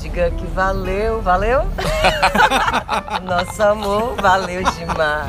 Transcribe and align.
Diga 0.00 0.30
que 0.30 0.46
valeu, 0.46 1.20
valeu? 1.20 1.62
Nosso 3.24 3.62
amor 3.62 4.14
valeu 4.20 4.62
demais. 4.62 5.28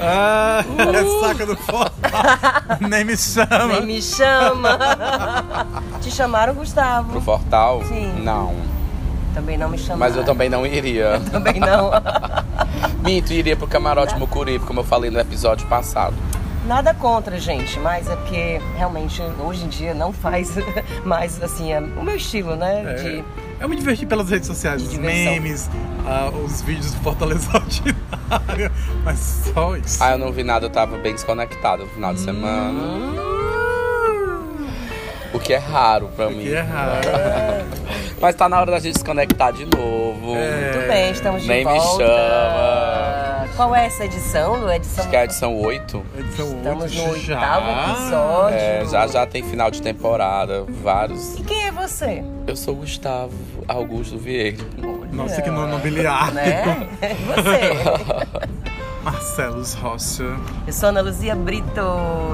Ah, 0.00 0.64
é 0.92 1.26
saca 1.28 1.46
do 1.46 1.56
foto. 1.56 1.92
Nem 2.88 3.04
me 3.04 3.16
chama. 3.16 3.66
Nem 3.66 3.86
me 3.86 4.02
chama. 4.02 4.78
Te 6.02 6.10
chamaram, 6.10 6.54
Gustavo? 6.54 7.10
Pro 7.12 7.20
Fortal? 7.20 7.82
Sim. 7.84 8.12
Não. 8.22 8.54
Também 9.34 9.56
não 9.56 9.68
me 9.68 9.78
chamaram. 9.78 9.98
Mas 10.00 10.16
eu 10.16 10.24
também 10.24 10.48
não 10.48 10.66
iria. 10.66 11.20
Também 11.30 11.60
não. 11.60 11.90
Minto, 13.04 13.32
iria 13.32 13.56
pro 13.56 13.66
Camarote 13.68 14.16
Mucuripe, 14.16 14.64
como 14.66 14.80
eu 14.80 14.84
falei 14.84 15.10
no 15.10 15.18
episódio 15.20 15.66
passado. 15.68 16.14
Nada 16.66 16.92
contra, 16.92 17.38
gente, 17.38 17.78
mas 17.78 18.08
é 18.10 18.16
porque 18.16 18.60
realmente 18.76 19.22
hoje 19.40 19.64
em 19.64 19.68
dia 19.68 19.94
não 19.94 20.12
faz 20.12 20.50
mais 21.04 21.40
assim 21.42 21.72
é 21.72 21.78
o 21.80 22.02
meu 22.02 22.16
estilo, 22.16 22.56
né? 22.56 22.82
É, 22.84 22.94
De- 22.94 23.24
eu 23.60 23.68
me 23.68 23.76
diverti 23.76 24.06
pelas 24.06 24.30
redes 24.30 24.46
sociais, 24.46 24.82
os 24.82 24.94
memes, 24.96 25.68
ah, 26.06 26.30
os 26.44 26.62
vídeos 26.62 26.92
do 26.94 27.00
Fortaleza 27.00 27.48
Ordinária, 27.56 28.72
mas 29.04 29.18
só 29.52 29.76
isso. 29.76 30.02
Ah, 30.02 30.12
eu 30.12 30.18
não 30.18 30.32
vi 30.32 30.42
nada, 30.42 30.66
eu 30.66 30.70
tava 30.70 30.96
bem 30.98 31.12
desconectado 31.14 31.84
no 31.84 31.90
final 31.90 32.14
de 32.14 32.20
semana. 32.20 33.18
O 35.32 35.38
que 35.38 35.52
é 35.52 35.58
raro 35.58 36.08
pra 36.16 36.30
mim. 36.30 36.42
que 36.44 36.54
é 36.54 36.60
raro. 36.60 37.00
Mas 38.20 38.34
tá 38.34 38.48
na 38.48 38.58
hora 38.60 38.72
da 38.72 38.80
gente 38.80 38.94
desconectar 38.94 39.52
de 39.52 39.64
novo. 39.66 40.34
É. 40.34 40.72
Muito 40.74 40.88
bem, 40.88 41.10
estamos 41.12 41.42
de 41.42 41.48
Nem 41.48 41.64
me 41.64 41.72
volta. 41.72 42.04
chama. 42.04 43.48
Qual 43.54 43.74
é 43.76 43.86
essa 43.86 44.04
edição? 44.06 44.66
A 44.66 44.74
edição 44.76 45.00
Acho 45.02 45.10
que 45.10 45.16
é 45.16 45.20
a 45.20 45.24
edição 45.24 45.56
8. 45.56 46.06
Edição 46.18 46.46
Estamos 46.56 46.94
no 46.96 47.02
oito 47.02 47.12
oitavo 47.12 47.66
já. 47.66 47.92
episódio. 47.92 48.56
É, 48.58 48.84
já 48.86 49.06
já 49.06 49.26
tem 49.26 49.42
final 49.44 49.70
de 49.70 49.80
temporada, 49.82 50.64
vários. 50.82 51.36
E 51.38 51.42
quem 51.44 51.66
é 51.66 51.67
você? 51.88 52.24
Eu 52.46 52.56
sou 52.56 52.74
o 52.74 52.76
Gustavo 52.78 53.32
Augusto 53.66 54.18
Vieira. 54.18 54.58
Nossa, 55.12 55.40
que 55.42 55.50
nome 55.50 55.70
nobiliário. 55.72 56.34
Né? 56.34 56.88
Você? 57.34 58.48
Marcelos 59.02 59.72
Rocha. 59.74 60.24
Eu 60.66 60.72
sou 60.72 60.88
Ana 60.90 61.00
Luzia 61.00 61.34
Brito 61.34 61.80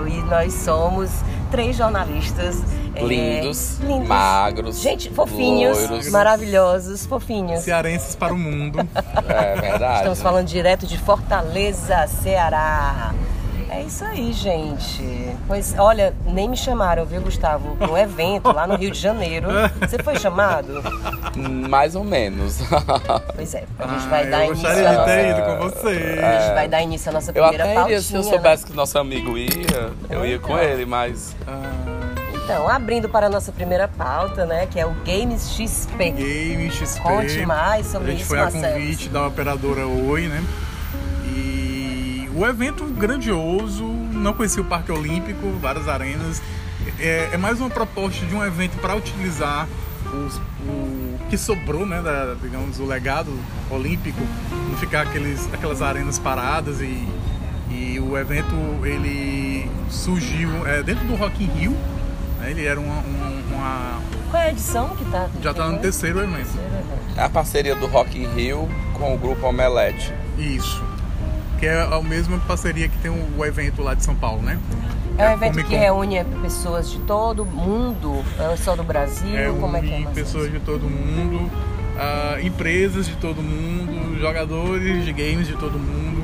e 0.09 0.17
nós 0.29 0.53
somos 0.55 1.11
três 1.51 1.77
jornalistas. 1.77 2.63
é, 2.97 3.05
Lindos, 3.05 3.79
lindos. 3.81 4.09
magros, 4.09 4.81
Gente, 4.81 5.09
fofinhos, 5.11 5.79
loiros. 5.89 6.09
maravilhosos, 6.11 7.07
fofinhos. 7.07 7.61
Cearenses 7.61 8.17
para 8.17 8.33
o 8.35 8.39
mundo. 8.39 8.81
É 9.29 9.61
verdade. 9.61 9.97
Estamos 9.99 10.21
falando 10.21 10.47
direto 10.47 10.87
de 10.87 10.99
Fortaleza, 10.99 12.07
Ceará. 12.09 13.15
É 13.75 13.83
isso 13.83 14.05
aí, 14.05 14.33
gente. 14.33 15.03
Pois, 15.49 15.75
olha, 15.77 16.15
nem 16.27 16.49
me 16.49 16.57
chamaram, 16.57 17.05
viu, 17.05 17.21
Gustavo? 17.21 17.77
Um 17.91 17.97
evento 17.99 18.53
lá 18.53 18.67
no 18.67 18.77
Rio 18.77 18.91
de 18.91 18.99
Janeiro. 19.01 19.49
Você 19.81 19.99
foi 20.03 20.17
chamado? 20.17 20.81
Mais 21.69 21.97
ou 21.97 22.05
menos. 22.05 22.59
Pois 23.35 23.55
é, 23.55 23.65
a 23.79 23.87
gente 23.89 24.05
Ah, 24.07 24.09
vai 24.09 24.27
dar 24.31 24.45
eu 24.47 24.53
início 24.55 24.69
gostaria 24.69 24.99
de 24.99 25.05
ter 25.05 25.31
ido 25.31 25.43
com 25.43 25.57
você. 25.69 26.21
A 26.23 26.41
gente 26.41 26.55
vai 26.55 26.69
dar 26.69 26.83
início 26.83 27.11
à 27.11 27.13
nossa 27.13 27.31
Eu 27.31 27.35
primeira 27.35 27.65
até 27.65 27.75
pautinha. 27.75 27.97
iria, 27.97 28.03
se 28.03 28.15
eu 28.15 28.23
né? 28.23 28.31
soubesse 28.31 28.65
que 28.67 28.73
nosso 28.73 28.99
amigo 28.99 29.37
ia, 29.37 29.91
eu 30.09 30.25
ia 30.25 30.39
com 30.39 30.57
ele, 30.59 30.87
mas 30.87 31.35
Ah, 31.47 31.63
Então, 32.45 32.69
abrindo 32.69 33.09
para 33.09 33.27
a 33.27 33.31
nossa 33.31 33.51
primeira 33.53 33.89
pauta, 33.89 34.47
né? 34.47 34.67
Que 34.67 34.79
é 34.79 34.87
o 34.87 34.95
Games 35.05 35.51
XP. 35.51 36.11
Game 36.11 36.71
XP. 36.71 37.01
Conte 37.01 37.45
mais 37.47 37.87
sobre 37.87 38.09
A 38.09 38.11
gente 38.13 38.21
isso, 38.21 38.29
foi 38.29 38.39
a 38.39 38.43
Marcelo. 38.45 38.73
convite 38.75 39.09
da 39.09 39.27
operadora 39.27 39.87
Oi, 39.87 40.29
né? 40.29 40.43
O 42.35 42.45
evento 42.47 42.85
grandioso, 42.87 43.85
não 43.85 44.33
conhecia 44.33 44.61
o 44.63 44.65
Parque 44.65 44.91
Olímpico, 44.91 45.51
várias 45.61 45.89
arenas. 45.89 46.43
É, 46.99 47.31
é 47.33 47.37
mais 47.37 47.61
uma 47.61 47.71
proposta 47.71 48.27
de 48.27 48.35
um 48.35 48.45
evento 48.45 48.77
para 48.81 48.95
utilizar 48.97 49.69
os- 50.13 50.37
o 50.67 51.19
que 51.31 51.39
sobrou, 51.39 51.87
né? 51.87 52.03
Da, 52.03 52.35
digamos, 52.43 52.79
o 52.81 52.85
legado 52.85 53.33
olímpico, 53.71 54.21
não 54.69 54.77
ficar 54.77 55.03
aqueles, 55.03 55.49
aquelas 55.53 55.81
arenas 55.81 56.19
paradas 56.19 56.81
e, 56.81 57.07
e 57.71 57.99
o 58.01 58.19
evento 58.19 58.55
ele 58.85 59.71
surgiu 59.89 60.67
é, 60.67 60.83
dentro 60.83 61.05
do 61.07 61.15
Rock 61.15 61.43
in 61.43 61.47
Rio. 61.47 61.71
né, 62.41 62.51
Ele 62.51 62.65
era 62.67 62.79
uma- 62.81 62.99
uma- 63.01 63.31
uma 63.55 64.01
Qual 64.31 64.43
é 64.43 64.47
a 64.47 64.51
edição 64.51 64.89
que 64.97 65.05
tá? 65.07 65.29
já 65.41 65.53
está 65.53 65.69
no. 65.69 65.79
Terceiro 65.79 66.21
evento. 66.21 66.51
é 67.17 67.23
a 67.23 67.29
parceria 67.29 67.75
do 67.77 67.87
Rock 67.87 68.19
in 68.21 68.27
Rio 68.35 68.69
com 68.93 69.15
o 69.15 69.19
grupo 69.19 69.47
Omelete. 69.47 70.13
Isso. 70.37 70.83
Que 71.65 71.69
é 71.69 71.81
a 71.81 71.99
mesma 72.03 72.39
parceria 72.41 72.91
que 72.91 72.99
tem 72.99 73.11
o 73.11 73.43
evento 73.43 73.81
lá 73.81 73.95
de 73.95 74.05
São 74.05 74.15
Paulo, 74.15 74.43
né? 74.43 74.59
É 75.17 75.25
um 75.25 75.29
a 75.29 75.33
evento 75.33 75.65
que 75.65 75.75
reúne 75.75 76.23
pessoas 76.43 76.91
de 76.91 76.99
todo 76.99 77.43
mundo, 77.47 78.23
é 78.39 78.55
só 78.59 78.77
do 78.77 78.85
Brasil, 78.85 79.35
É 79.35 79.47
como 79.59 79.75
é 79.75 79.81
que 79.81 79.91
é? 79.95 80.03
pessoas 80.13 80.53
de 80.53 80.61
todo 80.61 80.83
mundo, 80.83 81.51
ah, 81.99 82.37
empresas 82.43 83.07
de 83.07 83.17
todo 83.17 83.41
mundo, 83.43 84.21
jogadores 84.21 85.07
de 85.07 85.13
games 85.15 85.47
de 85.47 85.55
todo 85.55 85.79
mundo. 85.79 86.23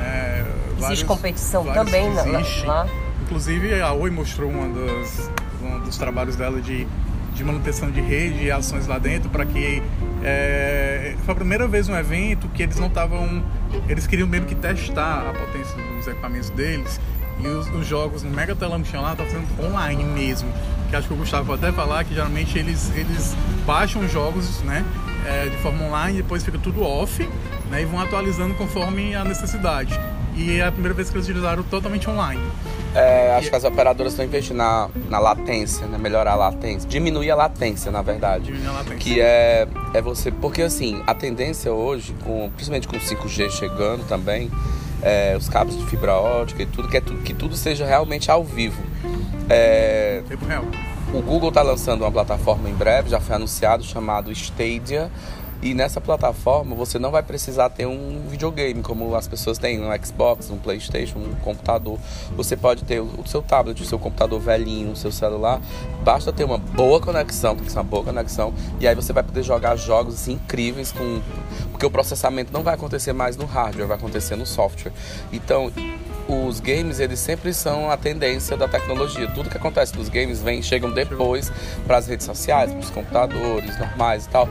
é, 0.00 0.44
Existe 0.68 0.80
vários- 0.80 1.02
competição 1.02 1.64
vários 1.64 1.84
também 1.84 2.06
existe. 2.12 2.64
lá? 2.64 2.86
Inclusive 3.22 3.80
a 3.82 3.92
Oi 3.94 4.10
mostrou 4.12 4.48
uma 4.48 4.68
das, 4.68 5.28
um 5.60 5.80
dos 5.80 5.96
trabalhos 5.98 6.36
dela 6.36 6.60
de, 6.60 6.86
de 7.34 7.44
manutenção 7.44 7.90
de 7.90 8.00
rede 8.00 8.44
e 8.44 8.50
ações 8.50 8.86
lá 8.86 8.98
dentro 8.98 9.30
para 9.30 9.44
que 9.44 9.82
é, 10.22 11.14
foi 11.24 11.32
a 11.32 11.34
primeira 11.34 11.68
vez 11.68 11.88
um 11.88 11.96
evento 11.96 12.48
que 12.48 12.62
eles 12.62 12.78
não 12.78 12.88
estavam 12.88 13.42
eles 13.88 14.06
queriam 14.06 14.26
mesmo 14.26 14.46
que 14.46 14.54
testar 14.54 15.28
a 15.28 15.32
potência 15.32 15.76
dos 15.96 16.06
equipamentos 16.06 16.50
deles. 16.50 17.00
E 17.40 17.46
os, 17.46 17.68
os 17.68 17.86
jogos 17.86 18.24
no 18.24 18.30
mega 18.30 18.54
telão 18.56 18.82
que 18.82 18.90
tinha 18.90 19.00
lá 19.00 19.12
estavam 19.12 19.32
sendo 19.32 19.64
online 19.64 20.02
mesmo. 20.02 20.52
Que 20.90 20.96
acho 20.96 21.06
que 21.06 21.14
o 21.14 21.16
Gustavo 21.16 21.46
pode 21.46 21.64
até 21.64 21.74
falar 21.74 22.02
que 22.04 22.14
geralmente 22.14 22.58
eles 22.58 22.90
eles 22.96 23.36
baixam 23.64 24.02
os 24.02 24.10
jogos 24.10 24.60
né 24.62 24.84
é, 25.26 25.48
de 25.48 25.56
forma 25.58 25.84
online 25.84 26.22
depois 26.22 26.42
fica 26.42 26.58
tudo 26.58 26.82
off 26.82 27.28
né, 27.70 27.82
e 27.82 27.84
vão 27.84 28.00
atualizando 28.00 28.54
conforme 28.54 29.14
a 29.14 29.24
necessidade. 29.24 29.98
E 30.34 30.58
é 30.58 30.66
a 30.66 30.72
primeira 30.72 30.94
vez 30.94 31.10
que 31.10 31.16
eles 31.16 31.26
utilizaram 31.28 31.62
totalmente 31.62 32.08
online 32.08 32.40
É, 32.94 33.36
acho 33.36 33.50
que 33.50 33.56
as 33.56 33.64
operadoras 33.64 34.12
estão 34.12 34.24
investindo 34.24 34.56
na, 34.56 34.88
na 35.08 35.18
latência, 35.18 35.86
né? 35.86 35.98
Melhorar 35.98 36.32
a 36.32 36.36
latência. 36.36 36.88
Diminuir 36.88 37.30
a 37.30 37.36
latência, 37.36 37.90
na 37.90 38.02
verdade. 38.02 38.46
Diminuir 38.46 38.68
a 38.68 38.72
latência. 38.72 38.96
Que 38.96 39.20
é, 39.20 39.68
é 39.94 40.00
você. 40.00 40.30
Porque 40.30 40.62
assim, 40.62 41.02
a 41.06 41.14
tendência 41.14 41.72
hoje, 41.72 42.14
com, 42.24 42.50
principalmente 42.50 42.88
com 42.88 42.96
o 42.96 43.00
5G 43.00 43.50
chegando 43.50 44.06
também, 44.08 44.50
é, 45.02 45.36
os 45.36 45.48
cabos 45.48 45.76
de 45.76 45.84
fibra 45.86 46.14
ótica 46.14 46.62
e 46.62 46.66
tudo, 46.66 46.88
que, 46.88 46.96
é 46.96 47.00
tudo, 47.00 47.22
que 47.22 47.34
tudo 47.34 47.56
seja 47.56 47.84
realmente 47.86 48.30
ao 48.30 48.42
vivo. 48.42 48.82
É, 49.48 50.22
Tempo 50.28 50.44
real. 50.46 50.64
o 51.12 51.22
Google 51.22 51.50
está 51.50 51.62
lançando 51.62 52.02
uma 52.02 52.10
plataforma 52.10 52.68
em 52.68 52.74
breve, 52.74 53.10
já 53.10 53.20
foi 53.20 53.36
anunciado, 53.36 53.84
chamado 53.84 54.32
Stadia. 54.32 55.10
E 55.60 55.74
nessa 55.74 56.00
plataforma 56.00 56.74
você 56.74 56.98
não 56.98 57.10
vai 57.10 57.22
precisar 57.22 57.68
ter 57.70 57.86
um 57.86 58.22
videogame 58.28 58.82
como 58.82 59.14
as 59.14 59.26
pessoas 59.26 59.58
têm, 59.58 59.80
um 59.80 60.04
Xbox, 60.04 60.50
um 60.50 60.58
Playstation, 60.58 61.18
um 61.18 61.34
computador. 61.42 61.98
Você 62.36 62.56
pode 62.56 62.84
ter 62.84 63.00
o 63.00 63.26
seu 63.26 63.42
tablet, 63.42 63.82
o 63.82 63.84
seu 63.84 63.98
computador 63.98 64.38
velhinho, 64.40 64.92
o 64.92 64.96
seu 64.96 65.10
celular. 65.10 65.60
Basta 66.04 66.32
ter 66.32 66.44
uma 66.44 66.58
boa 66.58 67.00
conexão, 67.00 67.56
tem 67.56 67.64
que 67.64 67.72
ser 67.72 67.78
uma 67.78 67.84
boa 67.84 68.04
conexão. 68.04 68.54
E 68.80 68.86
aí 68.86 68.94
você 68.94 69.12
vai 69.12 69.22
poder 69.22 69.42
jogar 69.42 69.74
jogos 69.76 70.14
assim, 70.14 70.34
incríveis 70.34 70.92
com. 70.92 71.20
Porque 71.70 71.84
o 71.84 71.90
processamento 71.90 72.52
não 72.52 72.62
vai 72.62 72.74
acontecer 72.74 73.12
mais 73.12 73.36
no 73.36 73.44
hardware, 73.44 73.86
vai 73.86 73.96
acontecer 73.96 74.36
no 74.36 74.46
software. 74.46 74.92
Então, 75.32 75.72
os 76.28 76.60
games 76.60 77.00
eles 77.00 77.18
sempre 77.18 77.54
são 77.54 77.90
a 77.90 77.96
tendência 77.96 78.56
da 78.56 78.68
tecnologia. 78.68 79.28
Tudo 79.30 79.48
que 79.48 79.56
acontece 79.56 79.96
nos 79.96 80.08
games 80.08 80.40
vem 80.40 80.62
chegam 80.62 80.92
depois 80.92 81.50
para 81.86 81.96
as 81.96 82.06
redes 82.06 82.26
sociais, 82.26 82.70
para 82.70 82.80
os 82.80 82.90
computadores 82.90 83.78
normais 83.78 84.26
e 84.26 84.28
tal. 84.28 84.48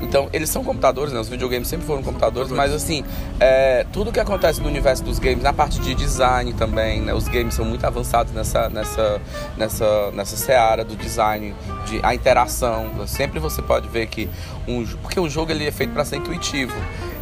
Então, 0.00 0.28
eles 0.32 0.48
são 0.48 0.64
computadores, 0.64 1.12
né? 1.12 1.20
Os 1.20 1.28
videogames 1.28 1.68
sempre 1.68 1.86
foram 1.86 2.02
computadores, 2.02 2.50
mas 2.50 2.72
assim, 2.72 3.04
é, 3.38 3.84
tudo 3.92 4.10
que 4.10 4.18
acontece 4.18 4.60
no 4.60 4.66
universo 4.68 5.04
dos 5.04 5.18
games, 5.18 5.42
na 5.42 5.52
parte 5.52 5.78
de 5.80 5.94
design 5.94 6.52
também, 6.54 7.02
né? 7.02 7.12
Os 7.12 7.28
games 7.28 7.54
são 7.54 7.64
muito 7.64 7.84
avançados 7.86 8.32
nessa, 8.32 8.68
nessa, 8.70 9.20
nessa, 9.56 10.10
nessa 10.12 10.36
seara 10.36 10.84
do 10.84 10.96
design, 10.96 11.54
de 11.86 12.00
a 12.02 12.14
interação. 12.14 12.90
Sempre 13.06 13.38
você 13.38 13.60
pode 13.60 13.88
ver 13.88 14.06
que 14.06 14.28
um, 14.66 14.84
porque 15.02 15.20
o 15.20 15.28
jogo 15.28 15.50
ele 15.52 15.66
é 15.66 15.70
feito 15.72 15.92
para 15.92 16.04
ser 16.04 16.16
intuitivo. 16.16 16.74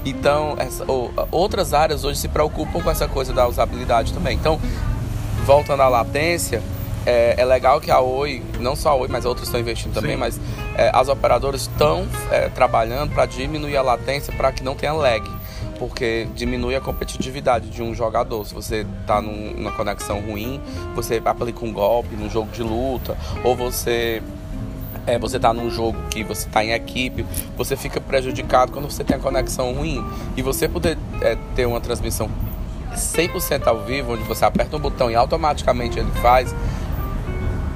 Então, 0.04 0.54
essa, 0.58 0.84
ou- 0.86 1.12
outras 1.32 1.75
áreas 1.75 2.04
hoje 2.04 2.20
se 2.20 2.28
preocupam 2.28 2.80
com 2.80 2.90
essa 2.90 3.08
coisa 3.08 3.32
da 3.32 3.46
usabilidade 3.48 4.12
também. 4.12 4.36
Então, 4.36 4.60
voltando 5.44 5.82
à 5.82 5.88
latência, 5.88 6.62
é, 7.04 7.34
é 7.38 7.44
legal 7.44 7.80
que 7.80 7.90
a 7.90 8.00
Oi, 8.00 8.42
não 8.60 8.76
só 8.76 8.90
a 8.90 8.94
Oi, 8.94 9.08
mas 9.08 9.25
outras 9.25 9.48
estão 9.48 9.60
investindo 9.60 9.92
também, 9.94 10.12
Sim. 10.12 10.19
mas 10.19 10.40
é, 10.78 10.92
as 10.94 11.08
operadoras 11.08 11.62
estão 11.62 12.06
é, 12.30 12.48
trabalhando 12.48 13.12
para 13.12 13.26
diminuir 13.26 13.76
a 13.76 13.82
latência 13.82 14.32
para 14.32 14.52
que 14.52 14.62
não 14.62 14.76
tenha 14.76 14.92
lag. 14.92 15.28
Porque 15.76 16.28
diminui 16.34 16.76
a 16.76 16.80
competitividade 16.80 17.69
de 17.69 17.82
um 17.82 17.94
jogador. 17.94 18.46
Se 18.46 18.54
você 18.54 18.86
está 19.00 19.20
numa 19.20 19.72
conexão 19.72 20.20
ruim, 20.20 20.60
você 20.94 21.20
aplica 21.25 21.64
um 21.64 21.72
golpe 21.72 22.14
num 22.14 22.30
jogo 22.30 22.50
de 22.52 22.62
luta, 22.62 23.16
ou 23.44 23.56
você 23.56 24.22
é, 25.06 25.19
você 25.19 25.38
tá 25.38 25.52
num 25.52 25.70
jogo 25.70 25.98
que 26.10 26.22
você 26.22 26.48
tá 26.48 26.64
em 26.64 26.70
equipe, 26.70 27.25
você 27.56 27.76
fica 27.76 28.00
prejudicado 28.00 28.72
quando 28.72 28.90
você 28.90 29.02
tem 29.02 29.16
a 29.16 29.20
conexão 29.20 29.72
ruim. 29.72 30.04
E 30.36 30.42
você 30.42 30.69
poder 30.69 30.96
é, 31.20 31.36
ter 31.56 31.66
uma 31.66 31.80
transmissão 31.80 32.30
100% 32.92 33.66
ao 33.66 33.84
vivo, 33.84 34.12
onde 34.12 34.22
você 34.25 34.44
aperta 34.44 34.76
um 34.76 34.80
botão 34.80 35.10
e 35.10 35.14
automaticamente 35.14 35.98
ele 35.98 36.10
faz, 36.20 36.54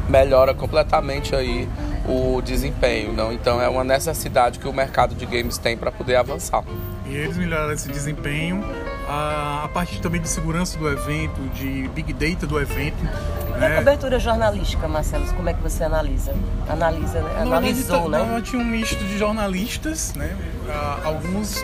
melhora 0.09 0.55
completamente 0.55 1.35
aí 1.35 1.69
o 2.07 2.41
desempenho. 2.43 3.13
Não? 3.13 3.33
Então 3.33 3.61
é 3.61 3.69
uma 3.69 3.85
necessidade 3.85 4.59
que 4.59 4.69
o 4.69 4.73
mercado 4.73 5.15
de 5.15 5.27
games 5.27 5.59
tem 5.59 5.77
para 5.77 5.91
poder 5.91 6.17
avançar. 6.17 6.65
E 7.07 7.15
eles 7.15 7.37
melhoraram 7.37 7.73
esse 7.73 7.89
desempenho, 7.89 8.65
a, 9.09 9.65
a 9.65 9.69
parte 9.69 10.01
também 10.01 10.21
de 10.21 10.29
segurança 10.29 10.79
do 10.79 10.89
evento, 10.89 11.41
de 11.55 11.89
big 11.95 12.13
data 12.13 12.47
do 12.47 12.59
evento. 12.61 13.05
E 13.51 13.65
a 13.65 13.69
né? 13.69 13.77
cobertura 13.77 14.19
jornalística, 14.19 14.89
Marcelo, 14.89 15.27
como 15.35 15.49
é 15.49 15.55
que 15.55 15.63
você 15.63 15.85
analisa? 15.85 16.35
Analisa, 16.69 17.21
né? 17.21 17.43
Analisou, 17.43 18.11
tá- 18.11 18.25
né? 18.25 18.43
Tinha 18.43 18.63
um 18.63 18.65
misto 18.65 19.05
de 19.05 19.19
jornalistas, 19.19 20.15
né? 20.15 20.35
Ah, 20.69 21.01
alguns 21.05 21.63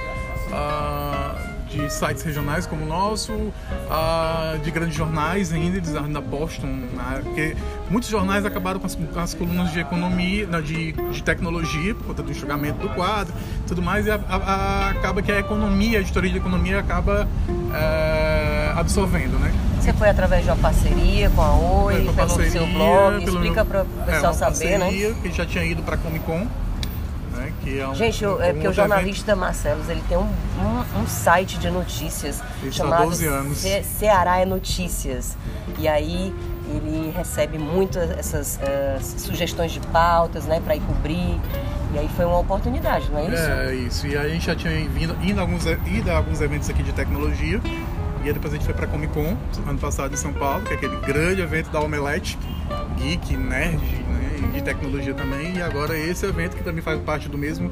ah, 0.52 1.27
de 1.70 1.92
sites 1.92 2.22
regionais 2.22 2.66
como 2.66 2.84
o 2.84 2.88
nosso, 2.88 3.52
ah, 3.90 4.56
de 4.62 4.70
grandes 4.70 4.96
jornais 4.96 5.52
ainda, 5.52 5.76
eles 5.76 5.94
ainda 5.94 6.20
postam, 6.22 6.68
né? 6.68 7.20
porque 7.22 7.56
muitos 7.90 8.08
jornais 8.08 8.44
acabaram 8.46 8.80
com 8.80 8.86
as, 8.86 8.94
com 8.94 9.20
as 9.20 9.34
colunas 9.34 9.70
de 9.72 9.80
economia, 9.80 10.46
não, 10.46 10.62
de, 10.62 10.92
de 10.92 11.22
tecnologia, 11.22 11.94
por 11.94 12.06
conta 12.08 12.22
do 12.22 12.30
enxugamento 12.30 12.78
do 12.78 12.88
quadro, 12.94 13.32
tudo 13.66 13.82
mais, 13.82 14.06
e 14.06 14.10
a- 14.10 14.20
a- 14.28 14.36
a- 14.36 14.90
acaba 14.90 15.20
que 15.22 15.30
a 15.30 15.38
economia, 15.38 15.98
a 15.98 16.00
editoria 16.00 16.30
de 16.30 16.38
economia 16.38 16.78
acaba 16.80 17.28
eh, 17.74 18.72
absorvendo, 18.76 19.38
né? 19.38 19.52
Você 19.80 19.92
foi 19.92 20.08
através 20.08 20.44
de 20.44 20.50
uma 20.50 20.56
parceria 20.56 21.30
com 21.30 21.40
a 21.42 21.54
Oi, 21.84 21.94
pelo 21.96 22.12
parceria, 22.14 22.50
seu 22.50 22.66
blog, 22.66 23.24
pelo- 23.24 23.36
explica 23.38 23.64
para 23.64 23.82
o 23.82 23.86
é, 24.02 24.04
pessoal 24.12 24.32
uma 24.32 24.38
saber, 24.38 24.78
né? 24.78 24.86
parceria 24.86 25.14
que 25.14 25.32
já 25.32 25.46
tinha 25.46 25.64
ido 25.64 25.82
para 25.82 25.96
Comic 25.96 26.24
Con, 26.24 26.38
né? 26.40 26.48
Que 27.68 27.80
é 27.80 27.88
um, 27.88 27.94
Gente, 27.94 28.24
eu- 28.24 28.36
um 28.36 28.42
é 28.42 28.52
porque 28.52 28.68
o 28.68 28.72
jornalista 28.72 29.36
Marcelos, 29.36 29.88
ele 29.88 30.02
tem 30.08 30.16
um, 30.16 30.22
um, 30.22 31.02
um 31.02 31.06
site 31.06 31.58
de 31.58 31.70
notícias 31.70 32.40
há 32.40 32.70
chamado 32.70 33.04
12 33.04 33.26
anos. 33.26 33.58
Ce- 33.58 33.82
Ceará 33.82 34.38
é 34.38 34.44
Notícias. 34.44 35.36
E 35.78 35.86
aí 35.88 36.34
ele 36.70 37.10
recebe 37.16 37.58
muito 37.58 37.98
essas 37.98 38.58
eh, 38.62 38.98
sugestões 39.00 39.72
de 39.72 39.80
pautas, 39.80 40.44
né, 40.44 40.60
para 40.64 40.76
ir 40.76 40.80
cobrir. 40.80 41.40
E 41.94 41.98
aí 41.98 42.08
foi 42.16 42.24
uma 42.26 42.38
oportunidade, 42.38 43.10
não 43.10 43.18
é 43.20 43.24
isso? 43.24 43.42
É, 43.42 43.74
isso. 43.74 44.06
E 44.06 44.16
aí 44.16 44.26
a 44.26 44.28
gente 44.34 44.46
já 44.46 44.54
tinha 44.54 44.72
vindo, 44.88 45.16
ido, 45.22 45.38
a 45.38 45.42
alguns, 45.42 45.64
ido 45.66 46.10
a 46.10 46.16
alguns 46.18 46.40
eventos 46.42 46.68
aqui 46.68 46.82
de 46.82 46.92
tecnologia. 46.92 47.60
E 48.22 48.26
aí 48.28 48.32
depois 48.32 48.52
a 48.52 48.56
gente 48.56 48.66
foi 48.66 48.74
pra 48.74 48.86
Comic 48.86 49.12
Con, 49.14 49.36
ano 49.66 49.78
passado 49.78 50.12
em 50.12 50.16
São 50.16 50.32
Paulo, 50.32 50.64
que 50.64 50.74
é 50.74 50.76
aquele 50.76 50.96
grande 50.96 51.40
evento 51.40 51.70
da 51.70 51.80
Omelete, 51.80 52.36
geek, 52.98 53.36
nerd, 53.36 53.80
de 54.52 54.62
tecnologia 54.62 55.14
também. 55.14 55.56
E 55.56 55.62
agora 55.62 55.96
esse 55.98 56.26
evento 56.26 56.56
que 56.56 56.64
também 56.64 56.82
faz 56.82 57.00
parte 57.02 57.28
do 57.28 57.38
mesmo, 57.38 57.70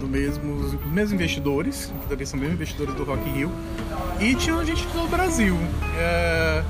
do 0.00 0.06
mesmo, 0.06 0.56
dos 0.56 0.74
mesmos 0.86 1.12
investidores, 1.12 1.92
que 2.02 2.08
também 2.08 2.26
são 2.26 2.38
mesmos 2.38 2.56
investidores 2.56 2.94
do 2.94 3.04
Rock 3.04 3.28
in 3.28 3.32
Rio. 3.32 3.52
E 4.20 4.34
tinha 4.34 4.64
gente 4.64 4.86
do 4.88 5.08
Brasil. 5.08 5.56
É, 5.98 6.62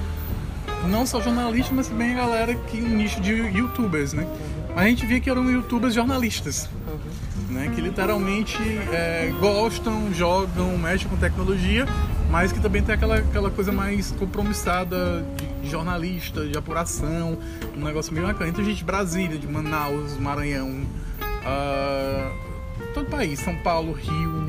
não 0.88 1.06
só 1.06 1.20
jornalistas, 1.20 1.74
mas 1.74 1.88
também 1.88 2.14
galera 2.14 2.54
que 2.54 2.80
um 2.80 2.88
nicho 2.88 3.20
de 3.20 3.32
youtubers, 3.32 4.12
né? 4.12 4.26
Mas 4.74 4.86
a 4.86 4.88
gente 4.88 5.06
via 5.06 5.20
que 5.20 5.28
eram 5.28 5.50
youtubers 5.50 5.94
jornalistas, 5.94 6.68
né? 7.50 7.70
Que 7.74 7.80
literalmente 7.80 8.56
é, 8.92 9.32
gostam, 9.40 10.12
jogam, 10.14 10.76
mexem 10.78 11.08
com 11.08 11.16
tecnologia, 11.16 11.86
mas 12.30 12.52
que 12.52 12.60
também 12.60 12.82
tem 12.82 12.94
aquela, 12.94 13.16
aquela 13.18 13.50
coisa 13.50 13.72
mais 13.72 14.10
compromissada 14.12 15.24
de, 15.62 15.70
jornalista, 15.70 16.46
de 16.46 16.56
apuração, 16.56 17.38
um 17.76 17.84
negócio 17.84 18.12
meio 18.12 18.26
bacana. 18.26 18.50
Então, 18.50 18.64
gente 18.64 18.84
Brasília, 18.84 19.38
de 19.38 19.46
Manaus, 19.46 20.16
Maranhão, 20.18 20.82
ah, 21.44 22.30
todo 22.94 23.06
o 23.06 23.10
país, 23.10 23.40
São 23.40 23.54
Paulo, 23.56 23.92
Rio, 23.92 24.46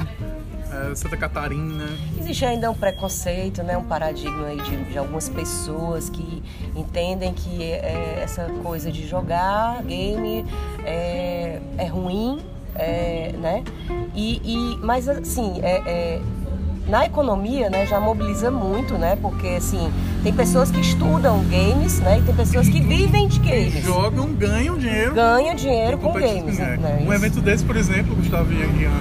eh, 0.71 0.95
Santa 0.95 1.17
Catarina. 1.17 1.85
Existe 2.19 2.45
ainda 2.45 2.69
um 2.69 2.75
preconceito, 2.75 3.63
né, 3.63 3.77
um 3.77 3.83
paradigma 3.85 4.47
aí 4.47 4.61
de, 4.61 4.83
de 4.85 4.97
algumas 4.97 5.27
pessoas 5.29 6.09
que 6.09 6.43
entendem 6.75 7.33
que 7.33 7.63
é, 7.63 8.19
essa 8.21 8.45
coisa 8.61 8.91
de 8.91 9.07
jogar 9.07 9.81
game 9.83 10.45
é, 10.85 11.59
é 11.77 11.85
ruim, 11.85 12.39
é, 12.75 13.33
né? 13.37 13.63
E, 14.13 14.41
e- 14.43 14.77
mas 14.77 15.07
assim, 15.09 15.59
é- 15.61 15.81
é, 15.85 16.21
na 16.89 17.05
economia, 17.05 17.69
né, 17.69 17.85
já 17.85 17.99
mobiliza 17.99 18.49
muito, 18.51 18.95
né? 18.97 19.15
Porque 19.21 19.47
assim 19.47 19.91
tem 20.23 20.33
pessoas 20.33 20.71
que 20.71 20.81
estudam 20.81 21.43
games, 21.45 21.99
né? 21.99 22.19
E 22.19 22.21
tem 22.23 22.35
pessoas 22.35 22.67
que 22.67 22.81
vivem 22.81 23.27
de 23.27 23.39
games, 23.39 23.83
Jogam, 23.83 24.33
ganham 24.33 24.77
dinheiro. 24.77 25.13
ganham 25.13 25.55
dinheiro 25.55 25.97
com 25.97 26.11
games, 26.13 26.59
é. 26.59 26.77
né? 26.77 27.03
Um 27.07 27.13
evento 27.13 27.39
desse, 27.41 27.63
por 27.63 27.75
exemplo, 27.75 28.15
Gustavo 28.15 28.51
e 28.51 28.61
Ana, 28.85 28.93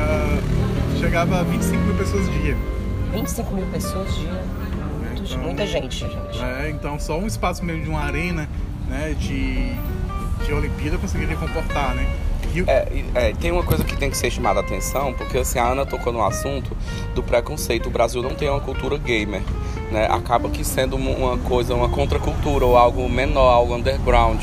ah, 0.00 0.40
chegava 0.98 1.40
a 1.40 1.42
25 1.42 1.82
mil 1.82 1.94
pessoas 1.96 2.30
dia. 2.40 2.56
25 3.12 3.54
mil 3.54 3.66
pessoas 3.66 4.14
dia, 4.14 4.30
muito- 4.30 5.22
Então- 5.24 5.42
muita 5.42 5.66
gente, 5.66 5.98
gente. 6.00 6.42
É, 6.42 6.70
então 6.70 6.98
só 6.98 7.18
um 7.18 7.26
espaço 7.26 7.64
mesmo 7.64 7.82
de 7.84 7.90
uma 7.90 8.00
arena 8.00 8.48
né, 8.88 9.14
de, 9.18 9.72
de 10.44 10.52
Olimpíada 10.52 10.96
conseguiria 10.98 11.36
comportar, 11.36 11.94
né? 11.94 12.06
O- 12.60 12.64
É, 12.70 12.86
é, 13.14 13.32
tem 13.40 13.50
uma 13.50 13.62
coisa 13.62 13.82
que 13.84 13.96
tem 13.96 14.10
que 14.10 14.16
ser 14.16 14.30
chamada 14.30 14.60
a 14.60 14.62
atenção, 14.62 15.12
porque 15.14 15.38
assim, 15.38 15.58
a 15.58 15.66
Ana 15.68 15.86
tocou 15.86 16.12
no 16.12 16.22
assunto 16.24 16.76
do 17.14 17.22
preconceito. 17.22 17.86
O 17.86 17.90
Brasil 17.90 18.22
não 18.22 18.34
tem 18.34 18.48
uma 18.48 18.60
cultura 18.60 18.98
gamer, 18.98 19.42
né? 19.90 20.06
Acaba 20.10 20.48
que 20.50 20.64
sendo 20.64 20.96
uma- 20.96 21.10
uma 21.16 21.38
coisa, 21.38 21.74
uma 21.74 21.88
contracultura 21.88 22.64
ou 22.66 22.76
algo 22.76 23.08
menor, 23.08 23.48
algo 23.50 23.74
underground. 23.74 24.40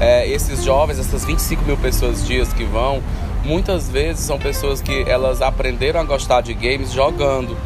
É, 0.00 0.26
esses 0.28 0.64
jovens, 0.64 0.98
essas 0.98 1.24
25 1.24 1.62
mil 1.64 1.76
pessoas 1.76 2.26
dias 2.26 2.52
que 2.52 2.64
vão, 2.64 3.02
muitas 3.44 3.88
vezes 3.88 4.24
são 4.24 4.38
pessoas 4.38 4.80
que 4.80 5.04
elas 5.06 5.42
aprenderam 5.42 6.00
a 6.00 6.04
gostar 6.04 6.40
de 6.40 6.54
games 6.54 6.90
jogando, 6.92 7.56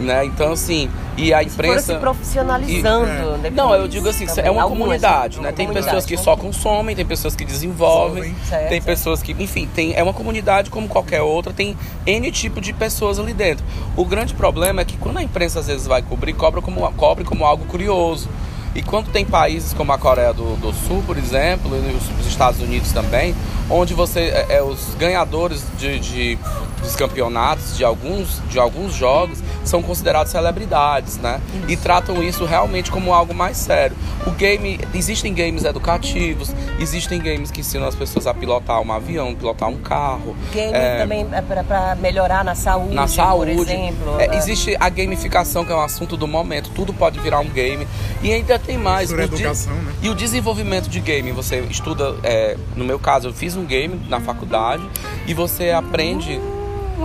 né? 0.00 0.24
Então 0.24 0.52
assim, 0.52 0.90
e 1.16 1.32
a 1.32 1.38
Foram 1.38 1.48
se 1.50 1.54
imprensa 1.54 1.94
profissionalizando. 1.98 3.06
E- 3.06 3.38
depois 3.42 3.54
não, 3.54 3.74
eu 3.74 3.86
digo 3.88 4.08
assim, 4.08 4.26
também. 4.26 4.46
é 4.46 4.50
uma 4.50 4.62
Algumas, 4.62 4.82
comunidade, 4.84 5.40
né? 5.40 5.52
Tem 5.52 5.66
comunidade, 5.66 5.86
pessoas 5.86 6.06
que 6.06 6.16
né? 6.16 6.22
só 6.22 6.36
consomem, 6.36 6.96
tem 6.96 7.04
pessoas 7.06 7.34
que 7.36 7.44
desenvolvem, 7.44 8.34
Certo, 8.48 8.68
tem 8.68 8.80
pessoas 8.82 9.22
que, 9.22 9.32
enfim, 9.38 9.68
tem, 9.74 9.94
é 9.94 10.02
uma 10.02 10.12
comunidade 10.14 10.70
como 10.70 10.88
qualquer 10.88 11.22
outra, 11.22 11.52
tem 11.52 11.76
N 12.06 12.30
tipo 12.32 12.60
de 12.60 12.72
pessoas 12.72 13.18
ali 13.18 13.32
dentro. 13.32 13.64
O 13.96 14.04
grande 14.04 14.34
problema 14.34 14.80
é 14.82 14.84
que 14.84 14.96
quando 14.96 15.18
a 15.18 15.22
imprensa 15.22 15.60
às 15.60 15.66
vezes 15.66 15.86
vai 15.86 16.02
cobrir, 16.02 16.32
cobra 16.32 16.60
como, 16.62 16.80
cobre 16.92 17.24
como 17.24 17.44
algo 17.44 17.64
curioso. 17.66 18.28
E 18.72 18.82
quando 18.82 19.10
tem 19.10 19.24
países 19.24 19.72
como 19.74 19.90
a 19.92 19.98
Coreia 19.98 20.32
do, 20.32 20.54
do 20.56 20.72
Sul, 20.72 21.02
por 21.04 21.18
exemplo, 21.18 21.72
e 21.74 21.92
os, 21.92 22.20
os 22.20 22.26
Estados 22.28 22.60
Unidos 22.60 22.92
também, 22.92 23.34
onde 23.68 23.94
você 23.94 24.20
é, 24.20 24.46
é, 24.58 24.62
os 24.62 24.94
ganhadores 24.94 25.64
de, 25.76 25.98
de- 25.98 26.38
dos 26.82 26.96
campeonatos 26.96 27.76
de 27.76 27.84
alguns, 27.84 28.40
de 28.48 28.58
alguns 28.58 28.94
jogos 28.94 29.38
são 29.64 29.82
considerados 29.82 30.32
celebridades, 30.32 31.18
né? 31.18 31.40
E 31.68 31.76
tratam 31.76 32.22
isso 32.22 32.44
realmente 32.44 32.90
como 32.90 33.12
algo 33.12 33.34
mais 33.34 33.56
sério. 33.56 33.96
O 34.26 34.30
game, 34.30 34.80
existem 34.94 35.32
games 35.34 35.64
educativos, 35.64 36.54
existem 36.78 37.20
games 37.20 37.50
que 37.50 37.60
ensinam 37.60 37.86
as 37.86 37.94
pessoas 37.94 38.26
a 38.26 38.34
pilotar 38.34 38.80
um 38.80 38.92
avião, 38.92 39.34
pilotar 39.34 39.68
um 39.68 39.76
carro. 39.78 40.36
Game 40.52 40.72
é, 40.74 40.98
também 40.98 41.26
é 41.32 41.62
pra 41.62 41.94
melhorar 41.96 42.44
na 42.44 42.54
saúde, 42.54 42.94
na 42.94 43.06
saúde. 43.06 43.54
por 43.54 43.62
exemplo. 43.68 44.20
É, 44.20 44.28
né? 44.28 44.36
existe 44.36 44.76
a 44.78 44.88
gamificação, 44.88 45.64
que 45.64 45.72
é 45.72 45.76
um 45.76 45.82
assunto 45.82 46.16
do 46.16 46.26
momento. 46.26 46.70
Tudo 46.70 46.92
pode 46.92 47.20
virar 47.20 47.40
um 47.40 47.48
game. 47.48 47.86
E 48.22 48.32
ainda 48.32 48.58
tem 48.58 48.78
mais. 48.78 49.08
De- 49.08 49.20
educação, 49.20 49.74
né? 49.74 49.92
E 50.02 50.08
o 50.08 50.14
desenvolvimento 50.14 50.88
de 50.88 51.00
game. 51.00 51.30
Você 51.32 51.60
estuda, 51.70 52.16
é, 52.22 52.56
no 52.74 52.84
meu 52.84 52.98
caso, 52.98 53.28
eu 53.28 53.32
fiz 53.32 53.56
um 53.56 53.64
game 53.64 54.00
na 54.08 54.20
faculdade 54.20 54.82
e 55.26 55.34
você 55.34 55.70
aprende. 55.70 56.40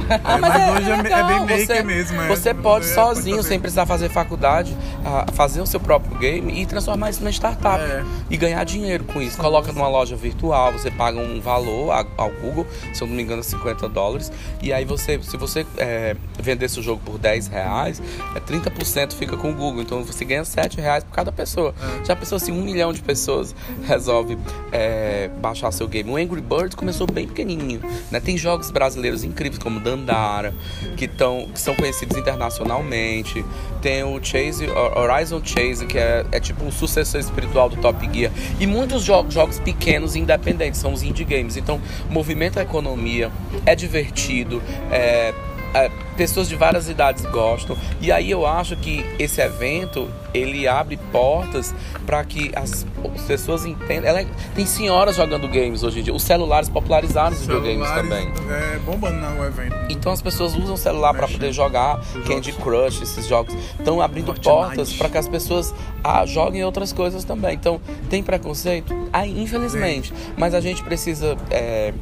É, 0.04 0.38
mas 0.40 0.78
hoje 0.78 0.92
é, 0.92 0.98
me- 0.98 1.10
é 1.10 1.16
legal. 1.24 1.28
bem 1.28 1.40
maker 1.42 1.66
você, 1.66 1.84
mesmo. 1.84 2.22
é. 2.22 2.28
Você 2.28 2.54
pode 2.54 2.86
É, 2.86 2.94
sozinho, 2.94 3.42
sem 3.44 3.60
precisar 3.60 3.86
fazer 3.86 4.10
faculdade, 4.10 4.76
ah, 5.06 5.26
fazer 5.34 5.62
o 5.62 5.66
seu 5.66 5.80
próprio 5.80 6.18
game 6.18 6.62
e 6.62 6.66
transformar 6.66 7.10
isso 7.10 7.20
numa 7.22 7.32
startup. 7.32 7.80
É. 7.82 8.04
E 8.30 8.38
ganhar 8.38 8.64
dinheiro 8.64 9.04
com 9.06 9.22
isso. 9.22 9.38
Coloca 9.38 9.72
numa 9.72 9.88
loja 9.88 10.16
virtual, 10.16 10.72
você 10.74 10.90
paga 10.92 11.20
um 11.20 11.40
valor 11.40 11.92
ao 12.18 12.30
Google, 12.32 12.66
se 12.94 13.02
eu 13.02 13.08
não 13.08 13.16
me 13.16 13.24
engano, 13.24 13.44
50 13.44 13.88
dólares. 13.90 14.32
E 14.62 14.72
aí 14.74 14.86
você, 14.86 15.20
se 15.22 15.38
você 15.38 15.66
é, 15.78 16.16
vender 16.40 16.70
seu 16.70 16.82
jogo 16.84 17.02
por 17.06 17.18
10 17.18 17.48
reais, 17.48 18.02
é 18.36 18.40
30% 18.40 19.14
fica 19.14 19.38
com 19.38 19.52
o 19.52 19.54
Google. 19.54 19.82
Então 19.82 20.04
você 20.04 20.26
ganha 20.26 20.44
7 20.46 20.80
reais 20.80 21.04
por 21.04 21.12
cada 21.14 21.32
pessoa. 21.32 21.74
Já 22.04 22.16
pensou 22.16 22.40
se 22.40 22.52
um 22.52 22.62
milhão 22.62 22.92
de 22.94 23.02
pessoas 23.02 23.56
resolve 23.88 24.38
é, 24.72 25.30
baixar 25.42 25.72
seu 25.72 25.88
game? 25.88 26.10
O 26.10 26.18
Angry 26.18 26.42
Birds 26.42 26.76
começou 26.76 27.08
bem 27.08 27.28
pequenininho. 27.28 27.82
Né? 28.12 28.20
Tem 28.20 28.38
jogos 28.38 28.72
brasileiros 28.72 29.24
incríveis 29.24 29.62
como 29.62 29.80
Dandara, 29.86 30.54
que, 30.98 31.08
tão, 31.08 31.48
que 31.54 31.60
são 31.62 31.76
conhecidos 31.76 32.18
internacionalmente. 32.18 33.46
Tem 33.82 34.04
o 34.04 34.20
Chase, 34.22 34.68
Horizon 34.68 35.42
Chase, 35.44 35.86
que 35.86 35.98
é, 35.98 36.26
é 36.32 36.40
tipo 36.40 36.66
um 36.66 36.72
sucessor 36.72 37.20
espiritual 37.20 37.70
do 37.70 37.78
Top 37.78 37.98
Gear. 38.12 38.32
E 38.60 38.66
muitos 38.66 39.04
jo 39.04 39.26
jogos 39.30 39.60
pequenos 39.60 40.16
e 40.16 40.20
independentes, 40.20 40.80
são 40.80 40.92
os 40.92 41.04
indie 41.04 41.24
games. 41.24 41.56
Então, 41.56 41.80
movimenta 42.10 42.60
a 42.60 42.64
economia, 42.64 43.32
é 43.66 43.76
divertido, 43.76 44.62
é, 44.92 45.34
é, 45.74 45.92
pessoas 46.18 46.50
de 46.50 46.56
várias 46.56 46.90
idades 46.90 47.24
gostam. 47.26 47.78
E 48.02 48.12
aí 48.12 48.32
eu 48.32 48.46
acho 48.46 48.76
que 48.76 49.06
esse 49.20 49.40
evento 49.40 50.10
ele 50.36 50.68
abre 50.68 50.98
portas 51.12 51.74
para 52.06 52.24
que 52.24 52.52
as, 52.56 52.86
as 53.16 53.22
pessoas 53.24 53.66
entendam. 53.66 54.10
Ela, 54.10 54.26
tem 54.54 54.66
senhoras 54.66 55.16
jogando 55.16 55.48
games 55.48 55.84
hoje 55.84 56.00
em 56.00 56.04
dia. 56.04 56.14
Os 56.14 56.24
celulares 56.24 56.70
popularizaram 56.70 57.36
os 57.36 57.42
videogames 57.42 57.90
também. 57.92 58.32
É, 58.50 58.80
bombando 58.80 59.20
no 59.20 59.46
evento. 59.46 59.76
Então 59.90 60.12
as 60.12 60.22
pessoas 60.22 60.56
usam 60.56 60.76
o 60.76 60.78
celular 60.78 61.14
para 61.14 61.28
poder 61.28 61.52
jogar 61.52 62.00
Candy 62.28 62.54
Crush, 62.54 63.02
esses 63.02 63.28
jogos. 63.28 63.54
Estão 63.78 64.02
abrindo 64.02 64.28
Fortnite. 64.28 64.50
portas 64.50 64.94
para 64.94 65.10
que 65.10 65.18
as 65.18 65.28
pessoas 65.28 65.74
ah, 66.04 66.26
joguem 66.26 66.64
outras 66.64 66.94
coisas 66.94 67.24
também. 67.24 67.56
Então, 67.56 67.82
tem 68.10 68.22
preconceito? 68.22 68.94
Ah, 69.12 69.26
infelizmente. 69.26 70.10
Sim. 70.10 70.34
Mas 70.38 70.54
a 70.54 70.62
gente 70.62 70.84
precisa. 70.84 71.38
É, 71.50 71.94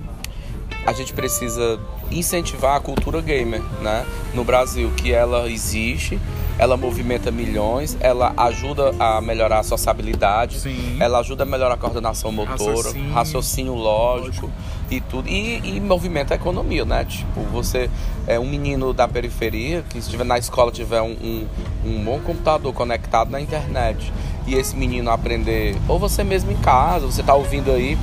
a 0.85 0.91
gente 0.91 1.13
precisa 1.13 1.79
incentivar 2.11 2.75
a 2.75 2.79
cultura 2.79 3.21
gamer, 3.21 3.61
né? 3.81 4.05
No 4.33 4.43
Brasil, 4.43 4.91
que 4.97 5.13
ela 5.13 5.49
existe, 5.49 6.19
ela 6.57 6.77
movimenta 6.77 7.31
milhões, 7.31 7.97
ela 7.99 8.33
ajuda 8.37 8.93
a 8.99 9.19
melhorar 9.21 9.59
a 9.59 9.63
sociabilidade, 9.63 10.59
Sim. 10.59 10.97
ela 10.99 11.19
ajuda 11.19 11.43
a 11.43 11.45
melhorar 11.45 11.73
a 11.73 11.77
coordenação 11.77 12.31
motora, 12.31 12.57
raciocínio, 12.57 13.13
raciocínio 13.13 13.73
lógico, 13.73 14.45
lógico, 14.47 14.51
e 14.91 15.01
tudo. 15.01 15.27
E, 15.27 15.77
e, 15.77 15.79
movimenta 15.79 16.33
a 16.33 16.35
economia, 16.35 16.85
né? 16.85 17.05
Tipo, 17.05 17.41
você 17.51 17.89
é 18.27 18.39
um 18.39 18.47
menino 18.47 18.93
da 18.93 19.07
periferia 19.07 19.83
que 19.89 19.97
estiver 19.97 20.23
na 20.23 20.37
escola 20.37 20.71
tiver 20.71 21.01
um, 21.01 21.11
um, 21.11 21.47
um 21.85 22.03
bom 22.03 22.19
computador 22.19 22.73
conectado 22.73 23.29
na 23.31 23.41
internet 23.41 24.11
e 24.45 24.55
esse 24.55 24.75
menino 24.75 25.09
aprender, 25.09 25.75
ou 25.87 25.97
você 25.97 26.23
mesmo 26.23 26.51
em 26.51 26.57
casa, 26.57 27.05
você 27.05 27.23
tá 27.23 27.33
ouvindo 27.33 27.71
aí 27.71 27.97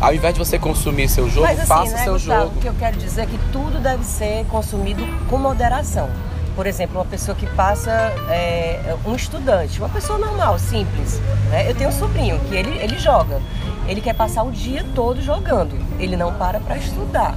ao 0.00 0.14
invés 0.14 0.34
de 0.34 0.38
você 0.38 0.58
consumir 0.58 1.08
seu 1.08 1.28
jogo, 1.28 1.46
Mas, 1.46 1.58
assim, 1.58 1.68
faça 1.68 1.92
né, 1.92 2.04
seu 2.04 2.12
Gustavo, 2.14 2.42
jogo. 2.44 2.58
O 2.58 2.60
que 2.60 2.68
eu 2.68 2.74
quero 2.74 2.98
dizer 2.98 3.22
é 3.22 3.26
que 3.26 3.38
tudo 3.50 3.80
deve 3.80 4.04
ser 4.04 4.44
consumido 4.46 5.02
com 5.28 5.38
moderação. 5.38 6.10
Por 6.56 6.66
exemplo, 6.66 6.98
uma 6.98 7.04
pessoa 7.04 7.36
que 7.36 7.46
passa, 7.48 7.90
é, 8.30 8.96
um 9.04 9.14
estudante, 9.14 9.78
uma 9.78 9.90
pessoa 9.90 10.18
normal, 10.18 10.58
simples. 10.58 11.20
Né? 11.50 11.70
Eu 11.70 11.74
tenho 11.74 11.90
um 11.90 11.92
sobrinho 11.92 12.40
que 12.40 12.54
ele, 12.54 12.78
ele 12.78 12.98
joga. 12.98 13.42
Ele 13.86 14.00
quer 14.00 14.14
passar 14.14 14.42
o 14.42 14.50
dia 14.50 14.84
todo 14.94 15.20
jogando. 15.20 15.78
Ele 16.00 16.16
não 16.16 16.32
para 16.32 16.58
para 16.58 16.78
estudar. 16.78 17.36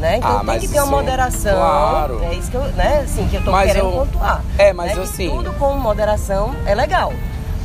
Né? 0.00 0.16
Então 0.16 0.38
ah, 0.38 0.44
tem 0.44 0.60
que 0.60 0.68
ter 0.68 0.80
uma 0.80 0.86
moderação. 0.86 1.56
Claro. 1.56 2.24
É 2.24 2.34
isso 2.34 2.50
que 2.50 2.56
eu, 2.56 2.62
né, 2.68 3.00
assim, 3.04 3.28
que 3.28 3.36
eu 3.36 3.44
tô 3.44 3.50
mas 3.50 3.66
querendo 3.66 3.86
eu, 3.86 3.92
pontuar. 3.92 4.42
É, 4.56 4.72
mas 4.72 4.96
né? 4.96 5.02
assim. 5.02 5.28
tudo 5.28 5.52
com 5.52 5.74
moderação 5.74 6.54
é 6.64 6.74
legal. 6.74 7.12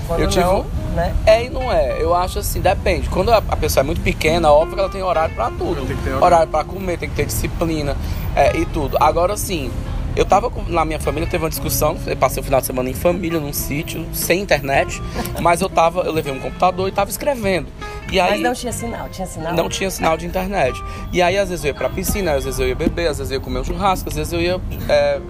Quando 0.07 0.19
eu 0.19 0.27
tive, 0.27 0.43
não, 0.43 0.65
né? 0.95 1.15
É 1.25 1.45
e 1.45 1.49
não 1.49 1.71
é. 1.71 2.01
Eu 2.01 2.13
acho 2.13 2.39
assim, 2.39 2.59
depende. 2.59 3.07
Quando 3.07 3.31
a, 3.31 3.41
pessoa 3.41 3.83
é 3.83 3.85
muito 3.85 4.01
pequena, 4.01 4.51
óbvio 4.51 4.75
que 4.75 4.79
ela 4.81 4.89
tem 4.89 5.01
horário 5.01 5.33
para 5.33 5.49
tudo. 5.51 5.83
Horário, 5.83 6.23
horário 6.23 6.47
para 6.47 6.65
comer, 6.65 6.97
tem 6.97 7.07
que 7.07 7.15
ter 7.15 7.25
disciplina 7.25 7.95
é, 8.35 8.57
e 8.57 8.65
tudo. 8.65 8.97
Agora 8.99 9.37
sim, 9.37 9.71
eu 10.15 10.25
tava 10.25 10.49
com, 10.49 10.63
na 10.63 10.85
minha 10.85 10.99
família, 10.99 11.27
teve 11.27 11.43
uma 11.43 11.49
discussão, 11.49 11.97
eu 12.05 12.15
passei 12.15 12.41
o 12.41 12.43
final 12.43 12.59
de 12.59 12.67
semana 12.67 12.89
em 12.89 12.93
família, 12.93 13.39
num 13.39 13.53
sítio, 13.53 14.05
sem 14.13 14.41
internet, 14.41 15.01
mas 15.41 15.61
eu 15.61 15.69
tava, 15.69 16.01
eu 16.01 16.11
levei 16.11 16.31
um 16.31 16.39
computador 16.39 16.87
e 16.87 16.91
tava 16.91 17.09
escrevendo. 17.09 17.67
E 18.11 18.19
aí, 18.19 18.31
mas 18.31 18.41
não 18.41 18.53
tinha 18.53 18.71
sinal, 18.71 19.09
tinha 19.09 19.25
sinal? 19.25 19.53
Não 19.55 19.67
tinha 19.67 19.89
sinal 19.89 20.15
de 20.15 20.27
internet. 20.27 20.79
E 21.11 21.21
aí, 21.21 21.37
às 21.37 21.49
vezes 21.49 21.65
eu 21.65 21.69
ia 21.69 21.73
pra 21.73 21.89
piscina, 21.89 22.33
às 22.33 22.43
vezes 22.43 22.59
eu 22.59 22.67
ia 22.67 22.75
beber, 22.75 23.07
às 23.07 23.17
vezes 23.17 23.31
eu 23.31 23.37
ia 23.37 23.43
comer 23.43 23.59
um 23.59 23.63
churrasco, 23.63 24.07
às 24.07 24.15
vezes 24.15 24.31
eu 24.31 24.39
ia 24.39 24.61
é, 24.87 25.21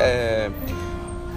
é, 0.00 0.50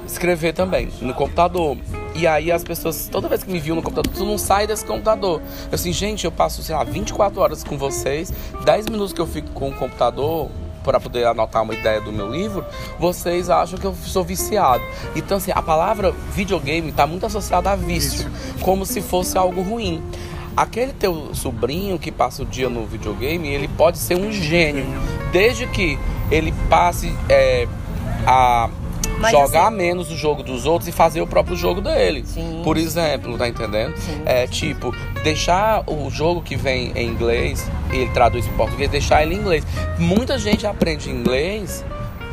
escrever 0.08 0.54
também 0.54 0.90
no 1.02 1.14
computador. 1.14 1.78
E 2.16 2.26
aí 2.26 2.52
as 2.52 2.64
pessoas, 2.64 3.10
toda 3.12 3.28
vez 3.28 3.44
que 3.44 3.52
me 3.52 3.60
viam 3.60 3.76
no 3.76 3.82
computador, 3.82 4.14
tu 4.14 4.24
não 4.24 4.38
sai 4.38 4.66
desse 4.66 4.86
computador. 4.86 5.42
Eu 5.70 5.76
assim, 5.76 5.92
gente, 5.92 6.24
eu 6.24 6.32
passo, 6.32 6.64
sei 6.64 6.74
lá, 6.74 6.84
24 6.86 7.42
horas 7.42 7.64
com 7.64 7.78
vocês, 7.78 8.32
10 8.64 8.86
minutos 8.86 9.12
que 9.12 9.20
eu 9.20 9.28
fico 9.28 9.50
com 9.50 9.70
o 9.70 9.74
computador 9.74 10.50
para 10.84 11.00
poder 11.00 11.26
anotar 11.26 11.64
uma 11.64 11.74
ideia 11.74 12.02
do 12.02 12.12
meu 12.12 12.30
livro, 12.30 12.66
vocês 13.00 13.50
acham 13.50 13.80
que 13.80 13.86
eu 13.86 13.96
sou 14.04 14.24
viciado. 14.24 14.84
Então, 15.16 15.38
assim, 15.38 15.52
a 15.54 15.62
palavra 15.62 16.12
videogame 16.32 16.90
está 16.90 17.08
muito 17.08 17.26
associada 17.26 17.72
a 17.72 17.76
vício, 17.76 18.30
como 18.62 18.86
se 18.86 19.02
fosse 19.02 19.38
algo 19.38 19.62
ruim. 19.62 20.04
Aquele 20.56 20.94
teu 20.94 21.34
sobrinho 21.34 21.98
que 21.98 22.12
passa 22.12 22.44
o 22.44 22.46
dia 22.46 22.70
no 22.70 22.86
videogame, 22.86 23.48
ele 23.48 23.68
pode 23.68 23.98
ser 23.98 24.16
um 24.16 24.32
gênio, 24.32 24.86
desde 25.32 25.66
que 25.66 25.98
ele 26.30 26.54
passe 26.70 27.12
é, 27.28 27.68
a 28.28 28.70
mas 29.24 29.32
jogar 29.32 29.68
assim... 29.68 29.78
menos 29.78 30.12
o 30.12 30.16
jogo 30.16 30.44
dos 30.44 30.66
outros 30.66 30.88
e 30.88 30.92
fazer 30.92 31.22
o 31.22 31.28
próprio 31.28 31.56
jogo 31.56 31.82
dele. 31.82 32.24
Sim. 32.26 32.62
Por 32.64 32.78
exemplo, 32.78 33.38
tá 33.38 33.48
entendendo? 33.48 33.98
Sim. 33.98 34.22
É 34.26 34.46
tipo, 34.46 34.94
deixar 35.24 35.84
o 35.88 36.10
jogo 36.10 36.42
que 36.42 36.56
vem 36.56 36.92
em 36.96 37.08
inglês, 37.08 37.68
ele 37.92 38.10
traduz 38.12 38.46
para 38.46 38.58
português, 38.58 38.90
deixar 38.90 39.24
ele 39.24 39.36
em 39.36 39.40
inglês. 39.40 39.66
Muita 39.98 40.38
gente 40.38 40.68
aprende 40.68 41.10
inglês 41.10 41.84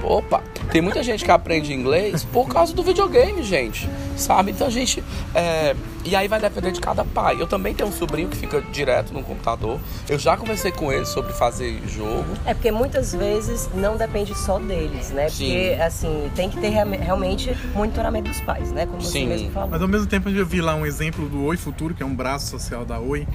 Opa, 0.03 0.43
tem 0.71 0.81
muita 0.81 1.03
gente 1.03 1.25
que 1.25 1.31
aprende 1.31 1.73
inglês 1.73 2.25
por 2.25 2.49
causa 2.49 2.73
do 2.73 2.83
videogame, 2.83 3.43
gente. 3.43 3.89
Sabe? 4.17 4.53
Então 4.53 4.67
a 4.67 4.71
gente. 4.71 5.03
É... 5.35 5.75
E 6.05 6.17
aí 6.17 6.29
vai 6.29 6.41
depender 6.41 6.73
de 6.73 6.81
cada 6.81 7.05
pai. 7.05 7.37
Eu 7.39 7.47
também 7.47 7.75
tenho 7.75 7.89
um 7.89 7.93
sobrinho 7.93 8.29
que 8.29 8.37
fica 8.37 8.63
direto 8.73 9.13
no 9.13 9.23
computador. 9.23 9.79
Eu 10.09 10.19
já 10.19 10.37
conversei 10.37 10.73
com 10.73 10.91
ele 10.91 11.05
sobre 11.05 11.33
fazer 11.33 11.79
jogo. 11.87 12.25
É 12.47 12.55
porque 12.55 12.71
muitas 12.71 13.15
vezes 13.15 13.69
não 13.75 13.97
depende 13.97 14.35
só 14.35 14.59
deles, 14.59 15.11
né? 15.11 15.29
Sim. 15.29 15.45
Porque, 15.45 15.83
assim, 15.83 16.31
tem 16.35 16.49
que 16.49 16.59
ter 16.59 16.71
realmente 16.71 17.55
monitoramento 17.75 18.31
dos 18.31 18.41
pais, 18.41 18.73
né? 18.73 18.87
Como 18.87 19.03
Sim. 19.03 19.09
você 19.09 19.27
mesmo 19.27 19.51
falou. 19.51 19.71
Mas 19.71 19.83
ao 19.83 19.89
mesmo 19.89 20.07
tempo 20.07 20.31
eu 20.31 20.47
vi 20.47 20.63
lá 20.63 20.75
um 20.75 20.87
exemplo 20.87 21.29
do 21.29 21.45
Oi 21.45 21.57
Futuro, 21.57 21.95
que 21.95 22.03
é 22.03 22.07
um 22.07 22.15
braço 22.15 22.47
social 22.47 22.85
da 22.85 22.99
Oi, 22.99 23.29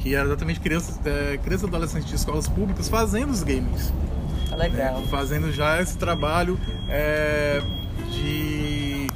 que 0.00 0.14
era 0.14 0.26
exatamente 0.26 0.60
crianças, 0.60 0.98
é, 1.06 1.38
crianças 1.38 1.62
e 1.62 1.66
adolescentes 1.66 2.08
de 2.08 2.16
escolas 2.16 2.48
públicas 2.48 2.88
fazendo 2.88 3.30
os 3.30 3.42
games. 3.42 3.92
Legal. 4.56 5.00
Né, 5.00 5.06
fazendo 5.10 5.52
já 5.52 5.80
esse 5.80 5.96
trabalho 5.96 6.58
é, 6.88 7.62
de, 8.10 9.06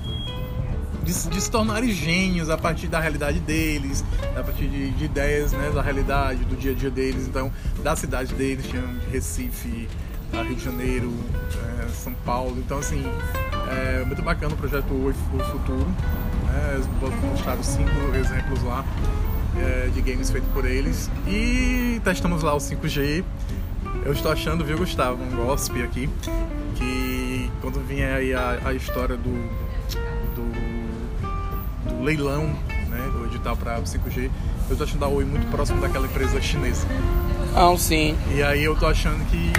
de, 1.03 1.29
de, 1.29 1.41
se 1.41 1.50
tornarem 1.50 1.93
gênios 1.93 2.50
a 2.50 2.57
partir 2.57 2.88
da 2.88 3.00
realidade 3.00 3.41
deles, 3.41 4.05
a 4.37 4.43
partir 4.43 4.69
de, 4.69 4.91
de, 4.91 5.05
ideias 5.05 5.53
né, 5.53 5.71
da 5.75 5.83
realidade, 5.83 6.45
do 6.45 6.57
dia 6.57 6.73
a 6.73 6.75
dia 6.75 6.91
deles, 6.91 7.26
então, 7.26 7.53
da 7.83 7.97
cidade 7.97 8.35
deles, 8.35 8.67
tinham 8.67 8.85
Recife, 9.11 9.88
Rio 10.33 10.55
de 10.55 10.64
Janeiro, 10.64 11.12
é, 11.81 11.88
São 11.88 12.14
Paulo. 12.25 12.57
Então, 12.59 12.79
assim, 12.79 13.05
é 13.71 14.05
muito 14.05 14.23
bacana 14.23 14.55
o 14.55 14.57
projeto 14.57 14.93
O 14.93 15.45
Futuro. 15.50 15.87
Né, 16.47 16.81
mostraram 17.31 17.62
cinco 17.62 17.91
exemplos 18.14 18.62
lá 18.62 18.85
é, 19.57 19.88
de 19.88 20.00
games 20.00 20.31
feitos 20.31 20.50
por 20.53 20.64
eles. 20.64 21.11
E 21.26 22.00
testamos 22.05 22.43
lá 22.43 22.55
o 22.55 22.59
5G 22.59 23.25
eu 24.04 24.12
estou 24.12 24.30
achando, 24.30 24.64
viu, 24.64 24.76
Gustavo, 24.76 25.23
um 25.23 25.46
gossip 25.46 25.82
aqui, 25.82 26.11
que 26.76 27.50
quando 27.61 27.80
vinha 27.87 28.16
aí 28.16 28.34
a, 28.34 28.58
a 28.66 28.75
história 28.75 29.16
do, 29.16 29.32
do, 30.34 31.90
do, 31.90 32.04
leilão, 32.04 32.46
né, 32.88 33.11
do 33.12 33.26
edital 33.26 33.56
para 33.56 33.80
5G, 33.80 34.30
eu 34.68 34.73
estou 34.73 34.84
achando 34.87 35.04
a 35.04 35.08
Oi 35.08 35.25
muito 35.25 35.50
próximo 35.50 35.80
daquela 35.80 36.06
empresa 36.06 36.40
chinesa. 36.40 36.87
Ah, 37.56 37.75
sim. 37.78 38.16
E 38.34 38.42
aí 38.42 38.64
eu 38.64 38.75
estou 38.75 38.88
achando 38.88 39.25
que 39.30 39.52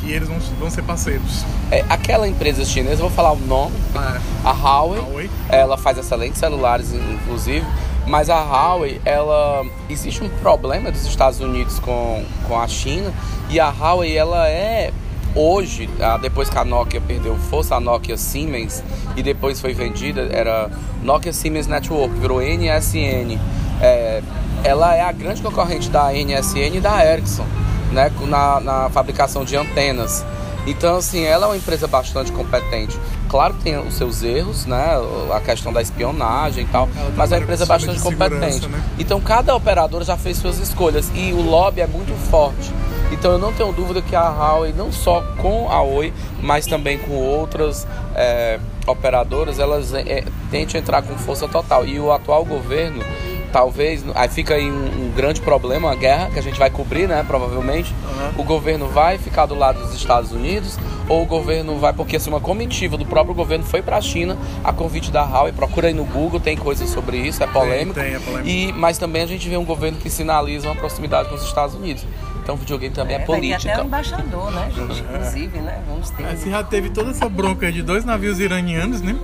que 0.00 0.10
eles 0.12 0.28
vão, 0.28 0.38
vão 0.58 0.70
ser 0.70 0.82
parceiros. 0.82 1.44
É, 1.70 1.84
aquela 1.88 2.26
empresa 2.26 2.64
chinesa, 2.64 3.02
vou 3.02 3.10
falar 3.10 3.32
o 3.32 3.38
nome, 3.38 3.76
ah, 3.94 4.16
é. 4.16 4.48
a 4.48 4.52
Huawei, 4.52 4.98
Huawei, 4.98 5.30
ela 5.50 5.76
faz 5.76 5.98
excelentes 5.98 6.38
celulares, 6.38 6.92
inclusive, 6.94 7.66
mas 8.06 8.28
a 8.30 8.40
Huawei, 8.42 9.00
ela 9.04 9.64
existe 9.88 10.22
um 10.22 10.28
problema 10.28 10.90
dos 10.90 11.04
Estados 11.04 11.40
Unidos 11.40 11.78
com, 11.78 12.24
com 12.46 12.58
a 12.58 12.66
China 12.66 13.12
e 13.48 13.60
a 13.60 13.70
Huawei 13.70 14.16
ela 14.16 14.48
é 14.48 14.92
hoje, 15.34 15.88
depois 16.20 16.50
que 16.50 16.58
a 16.58 16.64
Nokia 16.64 17.00
perdeu 17.00 17.36
força, 17.36 17.76
a 17.76 17.80
Nokia 17.80 18.16
Siemens 18.16 18.82
e 19.16 19.22
depois 19.22 19.60
foi 19.60 19.72
vendida, 19.72 20.28
era 20.32 20.70
Nokia 21.02 21.32
Siemens 21.32 21.66
Network, 21.66 22.14
virou 22.16 22.40
NSN. 22.40 23.38
É, 23.80 24.22
ela 24.64 24.94
é 24.94 25.00
a 25.00 25.12
grande 25.12 25.40
concorrente 25.40 25.88
da 25.88 26.12
NSN 26.12 26.76
e 26.76 26.80
da 26.80 27.04
Ericsson, 27.04 27.46
né, 27.92 28.10
na, 28.26 28.60
na 28.60 28.90
fabricação 28.90 29.44
de 29.44 29.56
antenas. 29.56 30.24
Então, 30.70 30.96
assim, 30.98 31.24
ela 31.24 31.46
é 31.46 31.48
uma 31.48 31.56
empresa 31.56 31.88
bastante 31.88 32.30
competente. 32.30 32.96
Claro 33.28 33.54
que 33.54 33.64
tem 33.64 33.76
os 33.76 33.94
seus 33.94 34.22
erros, 34.22 34.66
né? 34.66 34.92
A 35.34 35.40
questão 35.40 35.72
da 35.72 35.82
espionagem 35.82 36.64
e 36.64 36.66
tal, 36.68 36.88
mas 37.16 37.32
é 37.32 37.36
uma 37.36 37.42
empresa 37.42 37.66
bastante 37.66 38.00
competente. 38.00 38.68
Né? 38.68 38.80
Então, 38.96 39.20
cada 39.20 39.54
operador 39.54 40.04
já 40.04 40.16
fez 40.16 40.38
suas 40.38 40.58
escolhas 40.58 41.10
e 41.12 41.32
o 41.32 41.42
lobby 41.42 41.80
é 41.80 41.88
muito 41.88 42.14
forte. 42.30 42.72
Então, 43.10 43.32
eu 43.32 43.38
não 43.38 43.52
tenho 43.52 43.72
dúvida 43.72 44.00
que 44.00 44.14
a 44.14 44.28
Huawei, 44.28 44.72
não 44.72 44.92
só 44.92 45.20
com 45.38 45.68
a 45.68 45.82
Oi, 45.82 46.12
mas 46.40 46.66
também 46.66 46.98
com 46.98 47.14
outras 47.14 47.84
é, 48.14 48.60
operadoras, 48.86 49.58
elas 49.58 49.92
é, 49.92 50.24
tentam 50.52 50.80
entrar 50.80 51.02
com 51.02 51.18
força 51.18 51.48
total. 51.48 51.84
E 51.84 51.98
o 51.98 52.12
atual 52.12 52.44
governo 52.44 53.02
talvez. 53.50 54.04
Aí 54.14 54.28
fica 54.28 54.54
aí 54.54 54.70
um, 54.70 55.06
um, 55.06 55.12
grande 55.14 55.40
problema, 55.40 55.90
a 55.90 55.94
guerra, 55.94 56.30
que 56.30 56.38
a 56.38 56.42
gente 56.42 56.58
vai 56.58 56.70
cobrir, 56.70 57.08
né? 57.08 57.24
Provavelmente. 57.26 57.92
Uhum. 57.92 58.42
O 58.42 58.44
governo 58.44 58.88
vai 58.88 59.18
ficar 59.18 59.46
do 59.46 59.54
lado 59.54 59.80
dos 59.80 59.94
Estados 59.94 60.32
Unidos, 60.32 60.78
ou 61.08 61.22
o 61.22 61.26
governo 61.26 61.78
vai, 61.78 61.92
porque 61.92 62.16
assim, 62.16 62.30
uma 62.30 62.40
comitiva 62.40 62.96
do 62.96 63.04
próprio 63.04 63.34
governo 63.34 63.64
foi 63.64 63.82
para 63.82 63.96
a 63.96 64.00
China 64.00 64.36
a 64.62 64.72
convite 64.72 65.10
da 65.10 65.22
Huawei. 65.22 65.52
Procura 65.52 65.88
aí 65.88 65.94
no 65.94 66.04
Google, 66.04 66.40
tem 66.40 66.56
coisas 66.56 66.88
sobre 66.90 67.18
isso, 67.18 67.42
é 67.42 67.46
polêmico. 67.46 67.94
Tem, 67.94 68.04
tem, 68.04 68.14
é 68.14 68.18
polêmico. 68.18 68.48
E, 68.48 68.72
mas 68.72 68.98
também 68.98 69.22
a 69.22 69.26
gente 69.26 69.48
vê 69.48 69.56
um 69.56 69.64
governo 69.64 69.98
que 69.98 70.08
sinaliza 70.08 70.68
uma 70.68 70.76
proximidade 70.76 71.28
com 71.28 71.34
os 71.34 71.44
Estados 71.44 71.74
Unidos. 71.74 72.06
Então 72.42 72.56
videogame 72.56 72.94
também 72.94 73.16
é, 73.16 73.18
vai 73.18 73.26
ter 73.26 73.32
política. 73.32 73.72
até 73.72 73.82
um 73.82 73.86
embaixador, 73.86 74.50
né, 74.50 74.70
gente? 74.74 75.00
Inclusive, 75.00 75.58
né? 75.58 75.82
Vamos 75.86 76.10
ter. 76.10 76.24
Aí 76.24 76.36
você 76.36 76.50
já 76.50 76.64
teve 76.64 76.90
toda 76.90 77.10
essa 77.10 77.28
bronca 77.28 77.70
de 77.70 77.82
dois 77.82 78.04
navios 78.04 78.40
iranianos, 78.40 79.00
né? 79.00 79.16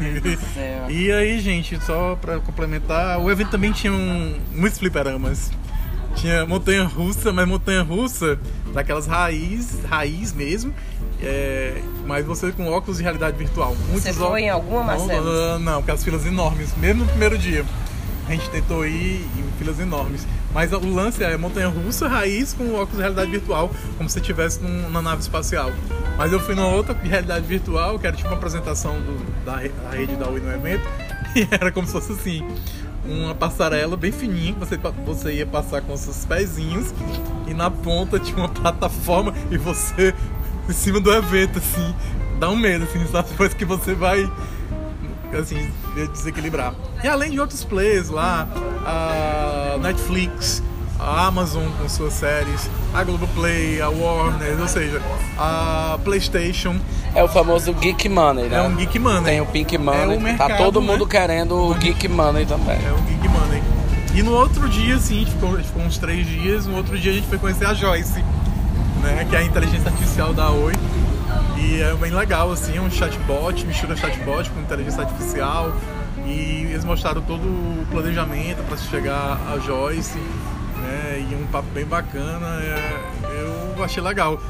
Meu 0.00 0.20
Deus 0.20 0.38
do 0.40 0.54
céu. 0.54 0.90
E 0.90 1.12
aí, 1.12 1.40
gente, 1.40 1.82
só 1.84 2.16
pra 2.16 2.38
complementar, 2.38 3.18
o 3.18 3.30
evento 3.30 3.50
também 3.50 3.72
tinha 3.72 3.92
um, 3.92 4.38
muitos 4.52 4.78
fliperamas. 4.78 5.50
Tinha 6.14 6.44
montanha 6.44 6.84
russa, 6.84 7.32
mas 7.32 7.48
montanha 7.48 7.82
russa 7.82 8.38
daquelas 8.72 9.06
raiz, 9.06 9.78
raiz 9.88 10.32
mesmo. 10.32 10.74
é, 11.22 11.80
mas 12.06 12.26
você 12.26 12.52
com 12.52 12.68
óculos 12.68 12.98
de 12.98 13.02
realidade 13.02 13.36
virtual. 13.36 13.74
Muitos 13.88 14.02
Você 14.02 14.12
foi 14.12 14.42
em 14.42 14.50
alguma, 14.50 14.84
Marcelo? 14.84 15.24
Não, 15.24 15.58
não, 15.58 15.74
porque 15.76 15.92
as 15.92 16.04
filas 16.04 16.26
enormes, 16.26 16.74
mesmo 16.76 17.04
no 17.04 17.10
primeiro 17.10 17.38
dia. 17.38 17.64
A 18.28 18.32
gente 18.32 18.48
tentou 18.50 18.86
ir 18.86 19.24
em 19.36 19.58
filas 19.58 19.78
enormes. 19.80 20.26
Mas 20.54 20.72
o 20.72 20.78
lance 20.94 21.22
é 21.24 21.36
montanha 21.36 21.68
russa, 21.68 22.06
raiz 22.08 22.52
com 22.52 22.74
óculos 22.74 22.92
de 22.96 23.00
realidade 23.00 23.30
virtual, 23.30 23.70
como 23.96 24.08
se 24.08 24.18
estivesse 24.18 24.60
na 24.62 25.00
nave 25.00 25.22
espacial. 25.22 25.72
Mas 26.18 26.32
eu 26.32 26.38
fui 26.40 26.54
numa 26.54 26.68
outra 26.68 26.94
de 26.94 27.08
realidade 27.08 27.46
virtual, 27.46 27.98
que 27.98 28.06
era 28.06 28.14
tipo 28.14 28.28
uma 28.28 28.36
apresentação 28.36 28.94
do- 29.00 29.44
da, 29.44 29.56
da 29.56 29.96
rede 29.96 30.14
da 30.16 30.28
Oi 30.28 30.40
no 30.40 30.52
evento, 30.52 30.86
e 31.34 31.48
era 31.50 31.72
como 31.72 31.86
se 31.86 31.92
fosse 31.94 32.12
assim. 32.12 32.46
Uma 33.04 33.34
passarela 33.34 33.96
bem 33.96 34.12
fininha 34.12 34.52
que 34.52 34.60
você, 34.60 34.78
você 35.04 35.32
ia 35.32 35.46
passar 35.46 35.80
com 35.80 35.96
seus 35.96 36.24
pezinhos 36.24 36.94
e 37.48 37.54
na 37.54 37.68
ponta 37.70 38.18
tinha 38.20 38.36
uma 38.36 38.48
plataforma 38.48 39.34
e 39.50 39.56
você 39.56 40.14
em 40.68 40.72
cima 40.72 41.00
do 41.00 41.12
evento, 41.12 41.58
assim, 41.58 41.94
dá 42.38 42.48
um 42.48 42.54
medo, 42.56 42.84
assim, 42.84 43.04
sabe? 43.10 43.30
Depois 43.30 43.54
que 43.54 43.64
você 43.64 43.94
vai 43.94 44.30
assim, 45.38 45.70
desequilibrar. 46.12 46.74
E 47.02 47.08
além 47.08 47.30
de 47.30 47.40
outros 47.40 47.64
players 47.64 48.08
lá, 48.08 48.46
a 48.86 49.78
Netflix, 49.80 50.62
a 50.98 51.26
Amazon 51.26 51.64
com 51.80 51.88
suas 51.88 52.12
séries, 52.12 52.70
a 52.94 53.02
Globoplay, 53.02 53.80
a 53.80 53.88
Warner, 53.88 54.60
ou 54.60 54.68
seja, 54.68 55.02
a 55.38 55.98
PlayStation, 56.04 56.76
É 57.14 57.22
o 57.22 57.28
famoso 57.28 57.72
Geek 57.74 58.08
Money, 58.08 58.48
né? 58.48 58.56
é 58.58 58.62
um 58.62 58.76
Geek 58.76 58.98
Money. 58.98 59.24
Tem 59.24 59.40
o 59.40 59.46
Pink 59.46 59.76
Money. 59.78 60.00
É 60.00 60.06
o 60.06 60.16
tá 60.16 60.20
mercado, 60.20 60.56
todo 60.58 60.80
mundo 60.80 61.04
né? 61.04 61.10
querendo 61.10 61.56
o 61.56 61.74
Geek 61.74 62.06
Money 62.08 62.46
também. 62.46 62.78
É 62.86 62.92
um 62.92 63.02
Geek 63.04 63.28
Money. 63.28 63.62
E 64.14 64.22
no 64.22 64.32
outro 64.32 64.68
dia, 64.68 64.96
assim, 64.96 65.16
a 65.16 65.18
gente 65.20 65.30
ficou, 65.32 65.54
a 65.54 65.56
gente 65.56 65.66
ficou 65.66 65.82
uns 65.82 65.98
três 65.98 66.26
dias, 66.26 66.66
no 66.66 66.76
outro 66.76 66.98
dia 66.98 67.12
a 67.12 67.14
gente 67.14 67.26
foi 67.26 67.38
conhecer 67.38 67.66
a 67.66 67.74
Joyce, 67.74 68.22
né? 69.02 69.26
Que 69.28 69.36
é 69.36 69.40
a 69.40 69.42
inteligência 69.42 69.90
artificial 69.90 70.32
da 70.32 70.50
Oi. 70.50 70.72
E 71.58 71.80
é 71.80 71.94
bem 71.94 72.12
legal, 72.12 72.50
assim, 72.50 72.76
é 72.76 72.80
um 72.80 72.90
chatbot, 72.90 73.64
mistura 73.66 73.96
chatbot 73.96 74.48
com 74.50 74.60
inteligência 74.60 75.02
artificial. 75.02 75.74
E 76.26 76.66
eles 76.70 76.84
mostraram 76.84 77.20
todo 77.20 77.42
o 77.42 77.86
planejamento 77.90 78.62
para 78.66 78.76
chegar 78.76 79.38
a 79.52 79.58
Joyce, 79.58 80.18
né? 80.18 81.26
E 81.30 81.34
um 81.34 81.46
papo 81.48 81.68
bem 81.74 81.84
bacana. 81.84 82.60
é, 82.62 83.12
eu 83.76 83.84
achei 83.84 84.02
legal. 84.02 84.40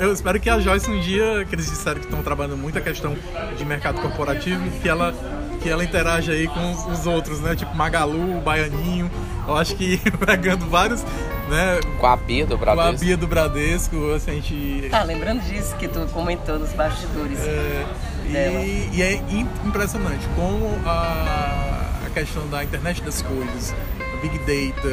Eu 0.00 0.12
espero 0.12 0.40
que 0.40 0.48
a 0.48 0.58
Joyce 0.58 0.90
um 0.90 1.00
dia, 1.00 1.44
que 1.48 1.54
eles 1.54 1.66
disseram 1.66 2.00
que 2.00 2.06
estão 2.06 2.22
trabalhando 2.22 2.56
muito 2.56 2.78
a 2.78 2.80
questão 2.80 3.14
de 3.56 3.64
mercado 3.64 4.00
corporativo, 4.00 4.68
que 4.80 4.88
ela 4.88 5.14
que 5.60 5.68
ela 5.68 5.84
interage 5.84 6.30
aí 6.30 6.46
com 6.46 6.90
os 6.90 7.06
outros, 7.06 7.40
né? 7.40 7.54
Tipo 7.56 7.74
Magalu, 7.76 8.40
Baianinho. 8.40 9.10
Eu 9.46 9.56
acho 9.56 9.74
que 9.74 9.98
pegando 10.24 10.66
vários, 10.66 11.04
né? 11.48 11.80
Com 11.98 12.06
a 12.06 12.16
Bia 12.16 12.46
do 12.46 12.56
Com 12.58 12.70
a 12.70 12.74
Bradesco. 12.74 13.04
Bia 13.04 13.16
do 13.16 13.26
Bradesco, 13.26 14.12
assim, 14.12 14.30
a 14.30 14.34
gente 14.34 14.88
Tá, 14.90 15.02
lembrando 15.02 15.40
disso 15.42 15.74
que 15.76 15.88
tu 15.88 16.06
comentou 16.12 16.58
nos 16.58 16.72
bastidores. 16.72 17.38
É, 17.40 17.86
dela. 18.30 18.60
e, 18.60 18.90
e 18.92 19.02
é 19.02 19.14
im- 19.30 19.48
impressionante 19.64 20.26
como 20.36 20.66
a, 20.86 21.86
a 22.06 22.10
questão 22.10 22.46
da 22.48 22.62
internet 22.62 23.02
das 23.02 23.22
coisas, 23.22 23.74
Big 24.20 24.38
Data 24.40 24.88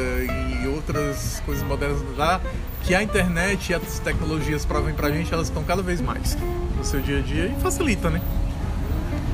e 0.62 0.66
outras 0.68 1.42
coisas 1.44 1.62
modernas 1.66 1.98
já, 2.16 2.40
que 2.82 2.94
a 2.94 3.02
internet 3.02 3.70
e 3.70 3.74
as 3.74 3.98
tecnologias 3.98 4.64
provem 4.64 4.94
pra 4.94 5.10
gente, 5.10 5.32
elas 5.34 5.48
estão 5.48 5.62
cada 5.64 5.82
vez 5.82 6.00
mais 6.00 6.36
no 6.76 6.84
seu 6.84 7.00
dia 7.00 7.18
a 7.18 7.22
dia 7.22 7.46
e 7.56 7.60
facilita, 7.60 8.08
né? 8.08 8.20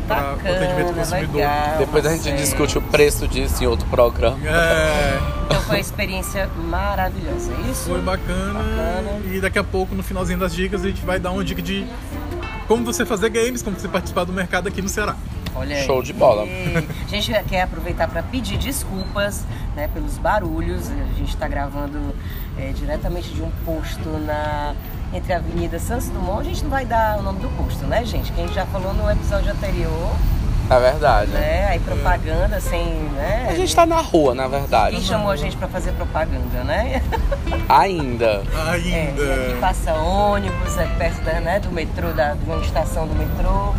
Para 0.06 0.32
o 0.32 0.34
atendimento 0.34 0.94
consumidor. 0.94 1.34
legal, 1.36 1.78
Depois 1.78 2.06
a 2.06 2.16
gente 2.16 2.32
discute 2.36 2.78
o 2.78 2.82
preço 2.82 3.26
disso 3.28 3.62
em 3.62 3.66
outro 3.66 3.86
programa. 3.88 4.38
É, 4.46 5.18
Então 5.46 5.60
foi 5.62 5.76
uma 5.76 5.80
experiência 5.80 6.48
maravilhosa, 6.68 7.52
é 7.52 7.70
isso? 7.70 7.90
foi 7.90 8.00
bacana. 8.00 8.54
Bacana. 8.54 9.20
E 9.32 9.40
daqui 9.40 9.58
a 9.58 9.64
pouco, 9.64 9.94
no 9.94 10.02
finalzinho 10.02 10.38
das 10.38 10.54
dicas, 10.54 10.84
a 10.84 10.88
gente 10.88 11.04
vai 11.04 11.18
dar 11.18 11.30
uma 11.30 11.44
dica 11.44 11.62
de 11.62 11.86
como 12.66 12.84
você 12.84 13.04
fazer 13.04 13.28
games, 13.30 13.62
como 13.62 13.78
você 13.78 13.88
participar 13.88 14.24
do 14.24 14.32
mercado 14.32 14.68
aqui 14.68 14.80
no 14.82 14.88
Ceará. 14.88 15.16
Olha 15.54 15.76
aí. 15.76 15.84
Show 15.84 16.02
de 16.02 16.12
bola. 16.12 16.46
E 16.46 16.88
A 17.04 17.08
gente 17.08 17.32
quer 17.44 17.62
aproveitar 17.62 18.08
para 18.08 18.22
pedir 18.22 18.56
desculpas 18.56 19.44
né, 19.76 19.88
pelos 19.92 20.16
barulhos. 20.16 20.88
A 20.90 21.18
gente 21.18 21.28
está 21.34 21.46
gravando 21.46 21.98
é, 22.58 22.72
diretamente 22.72 23.28
de 23.30 23.42
um 23.42 23.50
posto 23.64 24.08
na 24.26 24.74
entre 25.12 25.32
a 25.32 25.36
Avenida 25.36 25.78
Santos 25.78 26.08
Dumont. 26.08 26.40
A 26.40 26.44
gente 26.44 26.62
não 26.62 26.70
vai 26.70 26.84
dar 26.84 27.18
o 27.18 27.22
nome 27.22 27.40
do 27.40 27.48
posto, 27.50 27.84
né, 27.86 28.04
gente? 28.04 28.32
Que 28.32 28.40
a 28.40 28.44
gente 28.46 28.54
já 28.54 28.66
falou 28.66 28.92
no 28.94 29.10
episódio 29.10 29.50
anterior, 29.52 30.10
É 30.70 30.78
verdade. 30.80 31.30
né? 31.32 31.66
Aí 31.68 31.78
propaganda 31.80 32.60
sem, 32.60 32.86
né? 33.14 33.48
A 33.50 33.54
gente 33.54 33.74
tá 33.74 33.84
na 33.84 34.00
rua, 34.00 34.34
na 34.34 34.48
verdade. 34.48 34.96
Quem 34.96 35.04
chamou 35.04 35.30
a 35.30 35.36
gente 35.36 35.56
para 35.56 35.68
fazer 35.68 35.92
propaganda, 35.92 36.64
né? 36.64 37.02
Ainda. 37.68 38.42
É, 38.54 38.70
Ainda. 38.70 39.34
aqui 39.34 39.60
passa 39.60 39.92
ônibus, 39.94 40.76
é 40.78 40.86
perto 40.98 41.20
da, 41.22 41.40
né, 41.40 41.60
do 41.60 41.70
metrô, 41.70 42.08
da, 42.12 42.34
de 42.34 42.44
uma 42.44 42.60
estação 42.62 43.06
do 43.06 43.14
metrô. 43.14 43.74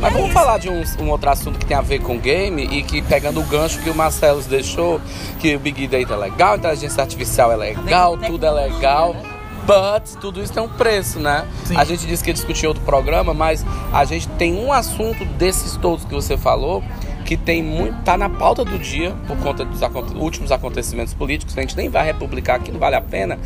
Mas 0.00 0.10
É 0.10 0.14
vamos 0.14 0.30
isso. 0.30 0.34
falar 0.34 0.58
de 0.58 0.68
um, 0.68 0.82
um 1.00 1.10
outro 1.10 1.30
assunto 1.30 1.58
que 1.60 1.64
tem 1.66 1.76
a 1.76 1.80
ver 1.80 2.00
com 2.00 2.18
game 2.18 2.64
e 2.64 2.82
que 2.82 3.00
pegando 3.02 3.38
o 3.40 3.44
gancho 3.44 3.78
que 3.80 3.88
o 3.88 3.94
Marcelo 3.94 4.42
deixou, 4.42 5.00
que 5.38 5.54
o 5.54 5.60
Big 5.60 5.86
Data 5.86 6.14
é 6.14 6.16
legal, 6.16 6.54
a 6.54 6.56
inteligência 6.56 7.00
artificial 7.02 7.52
é 7.52 7.56
legal, 7.56 8.18
tudo 8.18 8.44
é 8.44 8.50
legal. 8.50 9.14
né? 9.14 9.22
But 9.66 10.16
tudo 10.20 10.42
isso 10.42 10.52
tem 10.52 10.62
um 10.62 10.68
preço, 10.68 11.18
né? 11.20 11.46
Sim. 11.64 11.76
A 11.76 11.84
gente 11.84 12.06
disse 12.06 12.22
que 12.22 12.30
ia 12.30 12.34
discutir 12.34 12.66
outro 12.66 12.82
programa, 12.84 13.32
mas 13.32 13.64
a 13.92 14.04
gente 14.04 14.28
tem 14.30 14.54
um 14.58 14.72
assunto 14.72 15.24
desses 15.24 15.76
todos 15.76 16.04
que 16.04 16.12
você 16.14 16.36
falou 16.36 16.82
que 17.24 17.36
tem 17.36 17.62
muito 17.62 18.02
tá 18.02 18.16
na 18.18 18.28
pauta 18.28 18.64
do 18.64 18.76
dia 18.78 19.14
por 19.28 19.36
conta 19.38 19.64
dos 19.64 19.80
aconte- 19.82 20.12
últimos 20.16 20.50
acontecimentos 20.50 21.14
políticos 21.14 21.54
que 21.54 21.60
a 21.60 21.62
gente 21.62 21.76
nem 21.76 21.88
vai 21.88 22.04
republicar 22.04 22.56
aqui, 22.56 22.72
não 22.72 22.80
vale 22.80 22.96
a 22.96 23.00
pena, 23.00 23.38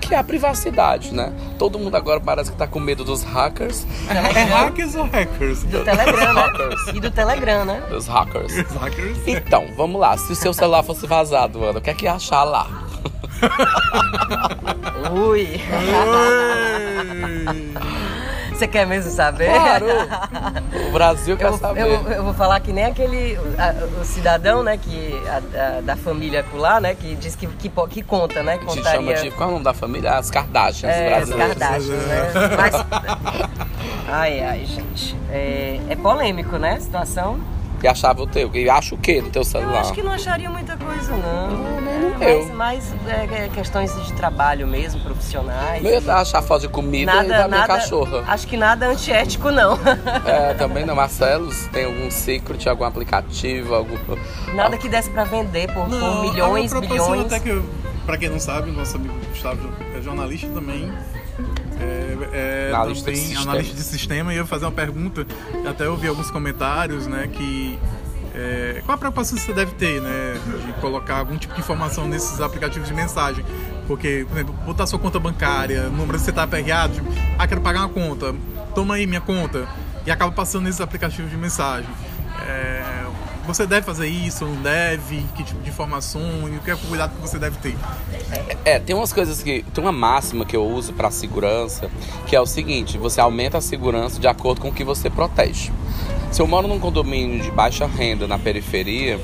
que 0.00 0.14
é 0.14 0.18
a 0.18 0.22
privacidade, 0.24 1.12
né? 1.12 1.32
Todo 1.58 1.78
mundo 1.80 1.96
agora 1.96 2.20
parece 2.20 2.52
que 2.52 2.56
tá 2.56 2.66
com 2.68 2.78
medo 2.78 3.02
dos 3.04 3.24
hackers, 3.24 3.84
É 4.08 4.44
hackers 4.44 4.94
ou 4.94 5.04
hackers? 5.06 5.64
Do 5.64 5.84
Telegram, 5.84 6.32
né? 6.32 6.40
Hackers. 6.42 6.88
E 6.94 7.00
do 7.00 7.10
Telegram, 7.10 7.64
né? 7.64 7.82
dos 7.90 8.06
hackers. 8.06 8.54
Hackers? 8.80 9.18
Então, 9.26 9.66
vamos 9.76 10.00
lá. 10.00 10.16
Se 10.16 10.32
o 10.32 10.36
seu 10.36 10.54
celular 10.54 10.84
fosse 10.84 11.04
vazado, 11.06 11.62
Ana, 11.64 11.80
o 11.80 11.82
que 11.82 11.90
é 11.90 11.94
que 11.94 12.04
ia 12.04 12.14
achar 12.14 12.44
lá? 12.44 12.84
Ui! 15.12 15.60
Você 18.52 18.66
quer 18.66 18.86
mesmo 18.86 19.10
saber? 19.10 19.50
Claro! 19.50 19.86
O 20.88 20.92
Brasil 20.92 21.36
quer 21.36 21.46
Eu, 21.48 21.58
saber. 21.58 21.80
eu, 21.82 22.02
eu 22.12 22.24
vou 22.24 22.32
falar 22.34 22.60
que 22.60 22.72
nem 22.72 22.84
aquele 22.86 23.38
a- 23.58 24.00
o 24.00 24.04
cidadão, 24.04 24.62
né, 24.62 24.78
que 24.78 25.14
a- 25.28 25.76
a- 25.78 25.80
da 25.82 25.96
família 25.96 26.44
lá, 26.54 26.80
né, 26.80 26.94
que 26.94 27.14
diz 27.14 27.36
que, 27.36 27.46
que, 27.46 27.68
que 27.90 28.02
conta, 28.02 28.42
né, 28.42 28.52
A 28.52 28.56
gente 28.56 28.64
contaria. 28.66 29.16
chama 29.16 29.30
de. 29.30 29.30
Qual 29.36 29.48
é 29.48 29.50
o 29.50 29.52
nome 29.52 29.64
da 29.64 29.74
família? 29.74 30.12
As 30.14 30.30
Kardashians 30.30 30.92
É, 30.94 31.08
brasileiras. 31.16 31.58
Kardashians, 31.58 32.06
né? 32.06 32.32
Mas. 32.56 32.74
Ai, 34.10 34.40
ai, 34.42 34.64
gente. 34.64 35.14
É, 35.30 35.78
é 35.90 35.96
polêmico, 35.96 36.56
né, 36.56 36.74
a 36.74 36.80
situação? 36.80 37.38
E 37.82 37.86
achava 37.86 38.22
o 38.22 38.26
teu. 38.26 38.50
E 38.54 38.68
acha 38.68 38.94
o 38.94 38.98
quê 38.98 39.20
no 39.22 39.30
teu 39.30 39.40
Eu 39.42 39.44
celular? 39.44 39.80
acho 39.80 39.92
que 39.92 40.02
não 40.02 40.12
acharia 40.12 40.50
muita 40.50 40.76
coisa, 40.76 41.12
não. 41.12 41.78
eu. 42.20 42.42
É, 42.42 42.44
mais, 42.52 42.52
mais 42.54 42.94
é, 43.08 43.44
é, 43.44 43.48
questões 43.54 43.94
de 44.06 44.12
trabalho 44.14 44.66
mesmo, 44.66 45.00
profissionais. 45.00 45.84
Eu 45.84 46.00
ia 46.02 46.14
achar 46.16 46.42
foto 46.42 46.62
de 46.62 46.68
comida 46.68 47.24
e 47.24 47.28
da 47.28 47.46
minha 47.46 47.66
cachorra. 47.66 48.24
Acho 48.26 48.46
que 48.46 48.56
nada 48.56 48.86
antiético, 48.88 49.50
não. 49.50 49.78
É, 50.26 50.54
também 50.54 50.84
não. 50.84 50.96
Marcelo, 50.96 51.52
se 51.52 51.68
tem 51.68 51.84
algum 51.84 52.10
secret, 52.10 52.68
algum 52.68 52.84
aplicativo, 52.84 53.74
algum. 53.74 53.96
Nada 54.54 54.76
que 54.76 54.88
desse 54.88 55.10
pra 55.10 55.22
vender 55.24 55.68
por, 55.72 55.84
por 55.84 55.88
Não, 55.90 56.22
milhões, 56.22 56.72
uma 56.72 56.80
proporção 56.80 57.12
bilhões. 57.12 57.32
Até 57.32 57.40
que, 57.40 57.48
eu- 57.50 57.64
pra 58.08 58.16
quem 58.16 58.30
não 58.30 58.40
sabe, 58.40 58.70
nosso 58.70 58.96
amigo 58.96 59.12
Gustavo 59.28 59.68
é 59.94 60.00
jornalista 60.00 60.48
também. 60.48 60.90
É, 61.78 62.70
é 62.70 62.72
Analista 62.74 63.12
de 63.12 63.18
também 63.18 63.26
sistema. 63.28 63.50
analista 63.52 63.76
de 63.76 63.82
sistema 63.82 64.32
e 64.32 64.36
eu 64.38 64.44
ia 64.44 64.46
fazer 64.46 64.64
uma 64.64 64.72
pergunta, 64.72 65.26
até 65.68 65.84
eu 65.84 65.94
vi 65.94 66.08
alguns 66.08 66.30
comentários, 66.30 67.06
né, 67.06 67.28
que 67.30 67.78
é, 68.34 68.80
qual 68.86 68.94
a 68.94 68.98
preocupação 68.98 69.36
que 69.36 69.44
você 69.44 69.52
deve 69.52 69.72
ter, 69.72 70.00
né, 70.00 70.40
de 70.64 70.72
colocar 70.80 71.18
algum 71.18 71.36
tipo 71.36 71.52
de 71.52 71.60
informação 71.60 72.08
nesses 72.08 72.40
aplicativos 72.40 72.88
de 72.88 72.94
mensagem? 72.94 73.44
Porque, 73.86 74.24
por 74.26 74.38
exemplo, 74.38 74.54
botar 74.64 74.86
sua 74.86 74.98
conta 74.98 75.20
bancária, 75.20 75.90
número 75.90 76.16
de 76.16 76.24
você 76.24 76.32
tá 76.32 76.44
aperreado, 76.44 76.94
tipo, 76.94 77.12
ah, 77.38 77.46
quero 77.46 77.60
pagar 77.60 77.80
uma 77.80 77.90
conta, 77.90 78.34
toma 78.74 78.94
aí 78.94 79.06
minha 79.06 79.20
conta, 79.20 79.68
e 80.06 80.10
acaba 80.10 80.32
passando 80.32 80.64
nesses 80.64 80.80
aplicativos 80.80 81.30
de 81.30 81.36
mensagem. 81.36 81.90
É, 82.46 83.04
você 83.48 83.66
deve 83.66 83.84
fazer 83.84 84.06
isso, 84.06 84.44
não 84.44 84.62
deve? 84.62 85.24
Que 85.34 85.42
tipo 85.42 85.60
de 85.62 85.70
informação 85.70 86.20
e 86.52 86.56
o 86.56 86.60
que 86.60 86.70
é 86.70 86.74
o 86.74 86.78
cuidado 86.78 87.14
que 87.14 87.20
você 87.20 87.38
deve 87.38 87.56
ter? 87.56 87.74
É, 88.64 88.78
tem 88.78 88.94
umas 88.94 89.12
coisas 89.12 89.42
que. 89.42 89.64
Tem 89.74 89.82
uma 89.82 89.90
máxima 89.90 90.44
que 90.44 90.54
eu 90.54 90.64
uso 90.64 90.92
pra 90.92 91.10
segurança, 91.10 91.90
que 92.26 92.36
é 92.36 92.40
o 92.40 92.46
seguinte: 92.46 92.98
você 92.98 93.20
aumenta 93.20 93.56
a 93.56 93.60
segurança 93.60 94.20
de 94.20 94.28
acordo 94.28 94.60
com 94.60 94.68
o 94.68 94.72
que 94.72 94.84
você 94.84 95.08
protege. 95.08 95.72
Se 96.30 96.42
eu 96.42 96.46
moro 96.46 96.68
num 96.68 96.78
condomínio 96.78 97.42
de 97.42 97.50
baixa 97.50 97.86
renda 97.86 98.28
na 98.28 98.38
periferia, 98.38 99.18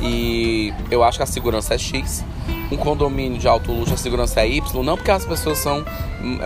E 0.00 0.72
eu 0.90 1.02
acho 1.02 1.18
que 1.18 1.22
a 1.22 1.26
segurança 1.26 1.74
é 1.74 1.78
X. 1.78 2.24
Um 2.70 2.76
condomínio 2.76 3.38
de 3.38 3.46
alto 3.46 3.72
luxo, 3.72 3.94
a 3.94 3.96
segurança 3.96 4.40
é 4.40 4.48
Y, 4.48 4.82
não 4.82 4.96
porque 4.96 5.10
as 5.10 5.24
pessoas 5.24 5.58
são 5.58 5.84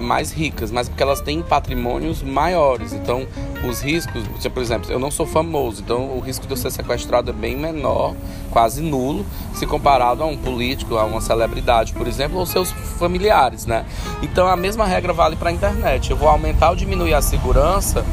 mais 0.02 0.32
ricas, 0.32 0.70
mas 0.70 0.88
porque 0.88 1.02
elas 1.02 1.20
têm 1.20 1.42
patrimônios 1.42 2.22
maiores. 2.22 2.92
Então, 2.92 3.26
os 3.66 3.80
riscos, 3.80 4.22
por 4.48 4.62
exemplo, 4.62 4.90
eu 4.90 4.98
não 4.98 5.10
sou 5.10 5.26
famoso, 5.26 5.82
então 5.82 6.16
o 6.16 6.20
risco 6.20 6.46
de 6.46 6.52
eu 6.52 6.56
ser 6.56 6.70
sequestrado 6.70 7.30
é 7.30 7.32
bem 7.32 7.56
menor, 7.56 8.14
quase 8.50 8.82
nulo, 8.82 9.24
se 9.54 9.66
comparado 9.66 10.22
a 10.22 10.26
um 10.26 10.36
político, 10.36 10.96
a 10.96 11.04
uma 11.04 11.20
celebridade, 11.20 11.92
por 11.92 12.06
exemplo, 12.06 12.38
ou 12.38 12.46
seus 12.46 12.70
familiares, 12.70 13.64
né? 13.64 13.86
Então, 14.22 14.46
a 14.46 14.56
mesma 14.56 14.84
regra 14.84 15.12
vale 15.12 15.36
para 15.36 15.50
a 15.50 15.52
internet. 15.52 16.10
Eu 16.10 16.16
vou 16.16 16.28
aumentar 16.28 16.70
ou 16.70 16.76
diminuir 16.76 17.14
a 17.14 17.22
segurança 17.22 18.04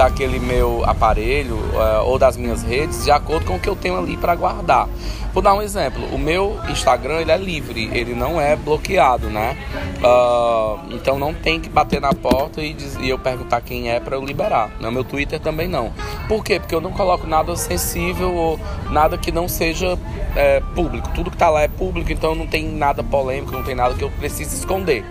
daquele 0.00 0.38
meu 0.38 0.82
aparelho 0.86 1.56
uh, 1.56 2.06
ou 2.06 2.18
das 2.18 2.34
minhas 2.34 2.62
redes 2.62 3.04
de 3.04 3.10
acordo 3.10 3.44
com 3.44 3.56
o 3.56 3.60
que 3.60 3.68
eu 3.68 3.76
tenho 3.76 3.98
ali 3.98 4.16
para 4.16 4.34
guardar. 4.34 4.88
Vou 5.34 5.42
dar 5.42 5.52
um 5.52 5.60
exemplo. 5.60 6.02
O 6.10 6.16
meu 6.18 6.58
Instagram 6.70 7.20
ele 7.20 7.30
é 7.30 7.36
livre, 7.36 7.90
ele 7.92 8.14
não 8.14 8.40
é 8.40 8.56
bloqueado, 8.56 9.28
né? 9.28 9.58
Uh, 9.98 10.94
então 10.94 11.18
não 11.18 11.34
tem 11.34 11.60
que 11.60 11.68
bater 11.68 12.00
na 12.00 12.14
porta 12.14 12.62
e, 12.62 12.72
diz, 12.72 12.96
e 12.96 13.10
eu 13.10 13.18
perguntar 13.18 13.60
quem 13.60 13.90
é 13.90 14.00
para 14.00 14.16
eu 14.16 14.24
liberar. 14.24 14.70
No 14.80 14.90
meu 14.90 15.04
Twitter 15.04 15.38
também 15.38 15.68
não. 15.68 15.92
Por 16.26 16.42
quê? 16.42 16.58
Porque 16.58 16.74
eu 16.74 16.80
não 16.80 16.92
coloco 16.92 17.26
nada 17.26 17.54
sensível 17.54 18.34
ou 18.34 18.58
nada 18.90 19.18
que 19.18 19.30
não 19.30 19.48
seja 19.48 19.98
é, 20.34 20.62
público. 20.74 21.10
Tudo 21.14 21.30
que 21.30 21.36
tá 21.36 21.50
lá 21.50 21.60
é 21.60 21.68
público, 21.68 22.10
então 22.10 22.34
não 22.34 22.46
tem 22.46 22.66
nada 22.66 23.04
polêmico, 23.04 23.52
não 23.52 23.62
tem 23.62 23.74
nada 23.74 23.94
que 23.94 24.02
eu 24.02 24.10
precise 24.12 24.56
esconder. 24.56 25.04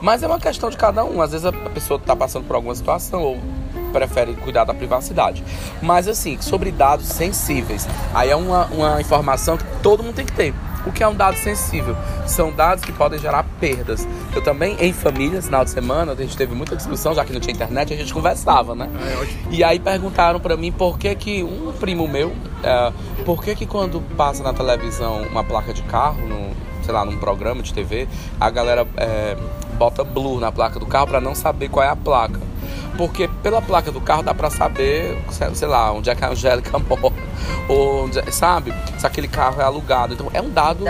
Mas 0.00 0.22
é 0.22 0.26
uma 0.26 0.40
questão 0.40 0.70
de 0.70 0.78
cada 0.78 1.04
um. 1.04 1.20
Às 1.20 1.32
vezes 1.32 1.44
a 1.44 1.52
pessoa 1.52 2.00
está 2.00 2.16
passando 2.16 2.46
por 2.46 2.56
alguma 2.56 2.74
situação 2.74 3.22
ou 3.22 3.38
prefere 3.92 4.34
cuidar 4.34 4.64
da 4.64 4.74
privacidade. 4.74 5.44
Mas 5.80 6.08
assim, 6.08 6.40
sobre 6.40 6.70
dados 6.70 7.06
sensíveis, 7.06 7.86
aí 8.14 8.30
é 8.30 8.36
uma, 8.36 8.66
uma 8.66 9.00
informação 9.00 9.56
que 9.56 9.64
todo 9.82 10.02
mundo 10.02 10.14
tem 10.14 10.26
que 10.26 10.32
ter. 10.32 10.54
O 10.84 10.90
que 10.90 11.02
é 11.02 11.08
um 11.08 11.14
dado 11.14 11.36
sensível? 11.36 11.96
São 12.26 12.50
dados 12.50 12.84
que 12.84 12.92
podem 12.92 13.18
gerar 13.18 13.44
perdas. 13.60 14.06
Eu 14.34 14.42
também, 14.42 14.76
em 14.80 14.92
família, 14.92 15.40
final 15.40 15.64
de 15.64 15.70
semana, 15.70 16.12
a 16.12 16.16
gente 16.16 16.36
teve 16.36 16.54
muita 16.54 16.74
discussão, 16.74 17.14
já 17.14 17.24
que 17.24 17.32
não 17.32 17.40
tinha 17.40 17.54
internet, 17.54 17.92
a 17.92 17.96
gente 17.96 18.12
conversava, 18.12 18.74
né? 18.74 18.88
É, 19.00 19.26
e 19.50 19.62
aí 19.62 19.78
perguntaram 19.78 20.40
para 20.40 20.56
mim 20.56 20.72
por 20.72 20.98
que 20.98 21.14
que 21.14 21.42
um 21.44 21.72
primo 21.72 22.08
meu, 22.08 22.32
é, 22.64 22.92
por 23.24 23.44
que 23.44 23.54
que 23.54 23.66
quando 23.66 24.00
passa 24.16 24.42
na 24.42 24.52
televisão 24.52 25.22
uma 25.22 25.44
placa 25.44 25.72
de 25.72 25.82
carro, 25.82 26.26
no, 26.26 26.50
sei 26.82 26.92
lá, 26.92 27.04
num 27.04 27.16
programa 27.16 27.62
de 27.62 27.72
TV, 27.72 28.08
a 28.40 28.50
galera 28.50 28.86
é, 28.96 29.36
bota 29.78 30.02
blue 30.02 30.40
na 30.40 30.50
placa 30.50 30.80
do 30.80 30.86
carro 30.86 31.06
para 31.06 31.20
não 31.20 31.34
saber 31.34 31.68
qual 31.68 31.84
é 31.84 31.88
a 31.88 31.96
placa. 31.96 32.40
Porque 32.96 33.28
pela 33.42 33.62
placa 33.62 33.90
do 33.90 34.00
carro 34.00 34.22
dá 34.22 34.34
para 34.34 34.50
saber, 34.50 35.18
sei 35.54 35.68
lá, 35.68 35.92
onde 35.92 36.10
é 36.10 36.14
que 36.14 36.24
a 36.24 36.28
Angélica 36.30 36.78
mora, 36.78 37.14
ou 37.68 38.04
onde, 38.04 38.32
sabe, 38.32 38.72
se 38.98 39.06
aquele 39.06 39.28
carro 39.28 39.60
é 39.60 39.64
alugado. 39.64 40.14
Então 40.14 40.28
é 40.32 40.40
um 40.40 40.50
dado 40.50 40.84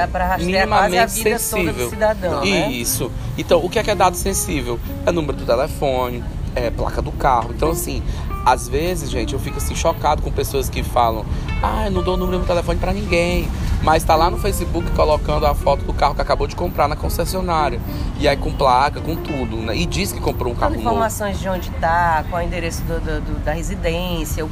minimamente 0.44 1.12
sensível. 1.12 1.90
Cidadão, 1.90 2.40
né? 2.44 2.70
Isso. 2.70 3.10
Então 3.38 3.64
o 3.64 3.70
que 3.70 3.78
é 3.78 3.82
que 3.82 3.90
é 3.90 3.94
dado 3.94 4.16
sensível? 4.16 4.78
É 5.06 5.12
número 5.12 5.36
do 5.38 5.44
telefone, 5.46 6.22
é 6.54 6.70
placa 6.70 7.00
do 7.00 7.12
carro. 7.12 7.50
Então 7.54 7.70
assim, 7.70 8.02
às 8.44 8.68
vezes, 8.68 9.08
gente, 9.10 9.32
eu 9.34 9.38
fico 9.38 9.58
assim 9.58 9.74
chocado 9.74 10.22
com 10.22 10.30
pessoas 10.32 10.68
que 10.68 10.82
falam: 10.82 11.24
"Ah, 11.62 11.86
eu 11.86 11.90
não 11.92 12.02
dou 12.02 12.14
o 12.14 12.16
número 12.16 12.40
do 12.40 12.46
telefone 12.46 12.78
para 12.78 12.92
ninguém" 12.92 13.48
mas 13.82 14.02
está 14.02 14.14
lá 14.14 14.30
no 14.30 14.38
Facebook 14.38 14.90
colocando 14.92 15.46
a 15.46 15.54
foto 15.54 15.84
do 15.84 15.92
carro 15.92 16.14
que 16.14 16.20
acabou 16.20 16.46
de 16.46 16.54
comprar 16.54 16.88
na 16.88 16.96
concessionária. 16.96 17.80
E 18.18 18.28
aí 18.28 18.36
com 18.36 18.52
placa, 18.52 19.00
com 19.00 19.16
tudo, 19.16 19.56
né? 19.56 19.76
E 19.76 19.84
diz 19.84 20.12
que 20.12 20.20
comprou 20.20 20.52
um 20.52 20.56
carro 20.56 20.74
novo. 20.74 20.88
informações 20.88 21.40
de 21.40 21.48
onde 21.48 21.68
está, 21.70 22.24
qual 22.30 22.40
é 22.40 22.44
o 22.44 22.46
endereço 22.46 22.82
do, 22.82 23.00
do, 23.00 23.20
do, 23.20 23.44
da 23.44 23.52
residência, 23.52 24.44
o, 24.44 24.50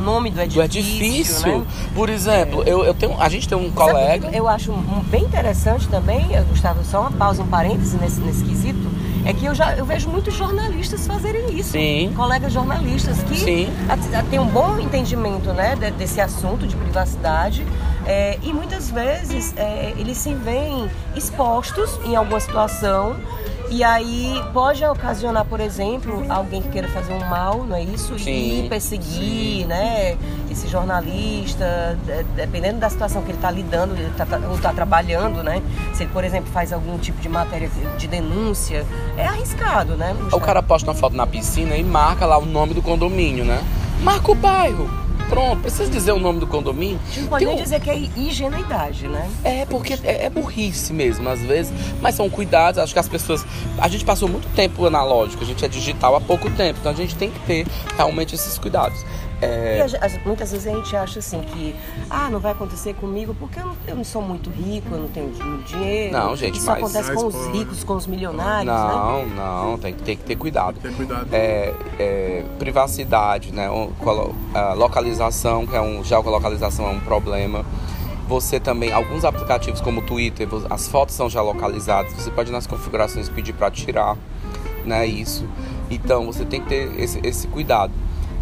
nome 0.00 0.30
do 0.30 0.40
edifício. 0.40 0.60
Do 0.60 0.64
edifício. 0.64 1.58
Né? 1.58 1.66
Por 1.94 2.08
exemplo, 2.08 2.62
é. 2.64 2.70
eu, 2.70 2.84
eu 2.84 2.94
tenho, 2.94 3.20
a 3.20 3.28
gente 3.28 3.48
tem 3.48 3.58
um 3.58 3.70
colega. 3.70 4.30
Eu 4.32 4.48
acho 4.48 4.72
bem 5.10 5.24
interessante 5.24 5.86
também, 5.88 6.28
Gustavo, 6.48 6.82
só 6.84 7.02
uma 7.02 7.10
pausa, 7.10 7.42
um 7.42 7.46
parêntese 7.46 7.96
nesse, 7.98 8.20
nesse 8.20 8.44
quesito 8.44 8.99
é 9.24 9.32
que 9.32 9.44
eu 9.44 9.54
já 9.54 9.74
eu 9.74 9.84
vejo 9.84 10.08
muitos 10.08 10.34
jornalistas 10.34 11.06
fazerem 11.06 11.58
isso. 11.58 11.70
Sim. 11.70 12.12
Colegas 12.16 12.52
jornalistas 12.52 13.18
que 13.24 13.68
têm 14.30 14.38
um 14.38 14.46
bom 14.46 14.78
entendimento 14.78 15.52
né, 15.52 15.76
desse 15.96 16.20
assunto 16.20 16.66
de 16.66 16.76
privacidade. 16.76 17.66
É, 18.06 18.38
e 18.42 18.52
muitas 18.52 18.90
vezes 18.90 19.54
é, 19.56 19.92
eles 19.96 20.16
se 20.16 20.34
veem 20.34 20.90
expostos 21.14 22.00
em 22.04 22.16
alguma 22.16 22.40
situação 22.40 23.16
e 23.70 23.84
aí 23.84 24.42
pode 24.52 24.84
ocasionar, 24.84 25.44
por 25.44 25.60
exemplo, 25.60 26.24
alguém 26.28 26.60
que 26.60 26.68
queira 26.70 26.88
fazer 26.88 27.12
um 27.12 27.20
mal, 27.20 27.64
não 27.64 27.76
é 27.76 27.82
isso? 27.82 28.18
Sim, 28.18 28.64
e 28.64 28.68
perseguir, 28.68 29.62
sim. 29.62 29.64
né? 29.66 30.18
Esse 30.50 30.66
jornalista, 30.66 31.96
dependendo 32.34 32.80
da 32.80 32.90
situação 32.90 33.22
que 33.22 33.30
ele 33.30 33.38
está 33.38 33.50
lidando, 33.50 33.94
ele 33.94 34.12
tá, 34.16 34.26
ou 34.48 34.56
está 34.56 34.72
trabalhando, 34.72 35.42
né? 35.42 35.62
Se 35.94 36.02
ele, 36.02 36.12
por 36.12 36.24
exemplo, 36.24 36.50
faz 36.52 36.72
algum 36.72 36.98
tipo 36.98 37.20
de 37.20 37.28
matéria 37.28 37.70
de 37.96 38.08
denúncia, 38.08 38.84
é 39.16 39.24
arriscado, 39.24 39.96
né? 39.96 40.16
O 40.32 40.40
cara 40.40 40.62
posta 40.62 40.90
uma 40.90 40.96
foto 40.96 41.16
na 41.16 41.26
piscina 41.26 41.76
e 41.76 41.84
marca 41.84 42.26
lá 42.26 42.38
o 42.38 42.44
nome 42.44 42.74
do 42.74 42.82
condomínio, 42.82 43.44
né? 43.44 43.62
Marca 44.02 44.32
o 44.32 44.34
bairro 44.34 45.09
pronto, 45.30 45.62
precisa 45.62 45.88
dizer 45.88 46.12
o 46.12 46.18
nome 46.18 46.40
do 46.40 46.46
condomínio. 46.46 46.98
Gente 47.12 47.28
pode 47.28 47.46
um... 47.46 47.56
dizer 47.56 47.80
que 47.80 47.88
é 47.88 47.96
ingenuidade, 47.96 49.06
né? 49.06 49.30
É, 49.44 49.64
porque 49.64 49.94
é, 50.02 50.26
é, 50.26 50.30
burrice 50.30 50.92
mesmo, 50.92 51.28
às 51.28 51.40
vezes. 51.40 51.72
Mas 52.02 52.16
são 52.16 52.28
cuidados, 52.28 52.78
acho 52.78 52.92
que 52.92 52.98
as 52.98 53.08
pessoas. 53.08 53.46
A 53.78 53.88
gente 53.88 54.04
passou 54.04 54.28
muito 54.28 54.48
tempo 54.54 54.84
analógico, 54.84 55.42
a 55.42 55.46
gente 55.46 55.64
é 55.64 55.68
digital 55.68 56.16
há 56.16 56.20
pouco 56.20 56.50
tempo, 56.50 56.80
então 56.80 56.90
a 56.92 56.94
gente 56.94 57.14
tem 57.14 57.30
que 57.30 57.38
ter 57.40 57.66
realmente 57.96 58.34
esses 58.34 58.58
cuidados. 58.58 59.04
É... 59.40 59.86
E 59.86 60.28
muitas 60.28 60.52
vezes 60.52 60.66
a 60.66 60.76
gente 60.76 60.94
acha 60.94 61.18
assim 61.18 61.40
que, 61.40 61.74
ah, 62.08 62.28
não 62.30 62.38
vai 62.38 62.52
acontecer 62.52 62.94
comigo 62.94 63.34
porque 63.38 63.58
eu 63.58 63.66
não, 63.66 63.76
eu 63.86 63.96
não 63.96 64.04
sou 64.04 64.20
muito 64.20 64.50
rico, 64.50 64.88
eu 64.92 64.98
não 64.98 65.08
tenho 65.08 65.32
dinheiro. 65.64 66.12
Não, 66.12 66.36
gente, 66.36 66.58
Isso 66.58 66.66
mas... 66.66 66.78
acontece 66.78 67.12
com 67.12 67.26
os 67.26 67.46
ricos, 67.46 67.84
com 67.84 67.94
os 67.94 68.06
milionários, 68.06 68.72
não, 68.72 69.26
né? 69.26 69.34
Não, 69.36 69.78
tem, 69.78 69.94
tem 69.94 70.16
que 70.16 70.24
ter 70.24 70.36
cuidado. 70.36 70.78
Tem 70.80 70.92
cuidado. 70.92 71.26
É, 71.32 71.74
é, 71.98 72.44
privacidade, 72.58 73.52
né? 73.52 73.68
localização, 74.76 75.66
que 75.66 75.74
é 75.74 75.80
um 75.80 76.04
geolocalização 76.04 76.86
é 76.86 76.90
um 76.90 77.00
problema. 77.00 77.64
Você 78.28 78.60
também, 78.60 78.92
alguns 78.92 79.24
aplicativos 79.24 79.80
como 79.80 80.00
o 80.00 80.04
Twitter, 80.04 80.46
as 80.68 80.86
fotos 80.86 81.14
são 81.14 81.28
já 81.28 81.42
localizadas. 81.42 82.12
Você 82.12 82.30
pode 82.30 82.52
nas 82.52 82.66
configurações 82.66 83.28
pedir 83.28 83.54
para 83.54 83.70
tirar, 83.70 84.16
né? 84.84 85.06
Isso. 85.06 85.48
Então 85.90 86.26
você 86.26 86.44
tem 86.44 86.60
que 86.60 86.68
ter 86.68 87.00
esse, 87.00 87.20
esse 87.24 87.48
cuidado 87.48 87.92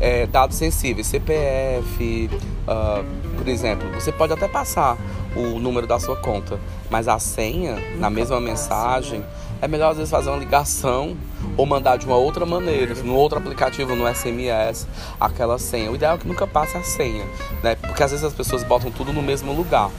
é, 0.01 0.27
dados 0.27 0.57
sensíveis, 0.57 1.07
CPF, 1.07 2.31
uh, 2.33 2.41
ah, 2.69 3.05
por 3.37 3.49
exemplo, 3.49 3.89
você 3.93 4.13
pode 4.13 4.33
até 4.33 4.47
passar 4.47 4.97
o 5.37 5.59
número 5.59 5.87
da 5.87 5.99
sua 5.99 6.17
conta, 6.17 6.59
mas 6.91 7.09
a 7.09 7.19
senha, 7.19 7.77
na 7.99 8.11
mesma 8.11 8.41
mensagem, 8.41 9.25
é 9.61 9.67
melhor 9.67 9.91
às 9.91 9.97
vezes 9.97 10.11
fazer 10.11 10.31
uma 10.31 10.39
ligação 10.39 11.17
ou 11.57 11.67
mandar 11.67 11.97
de 11.97 12.07
uma 12.07 12.17
outra 12.17 12.47
maneira, 12.47 12.95
no 12.95 13.15
outro 13.15 13.39
aplicativo, 13.39 13.95
no 13.95 14.07
SMS, 14.13 14.87
aquela 15.21 15.59
senha. 15.59 15.91
O 15.91 15.97
ideal 15.97 16.15
é 16.15 16.19
que 16.19 16.29
nunca 16.29 16.47
passe 16.47 16.77
a 16.77 16.83
senha, 16.83 17.25
né? 17.63 17.75
Porque 17.75 18.03
às 18.03 18.11
vezes 18.11 18.25
as 18.25 18.33
pessoas 18.33 18.63
botam 18.63 18.91
tudo 18.91 19.13
no 19.13 19.23
mesmo 19.23 19.53
lugar, 19.53 19.91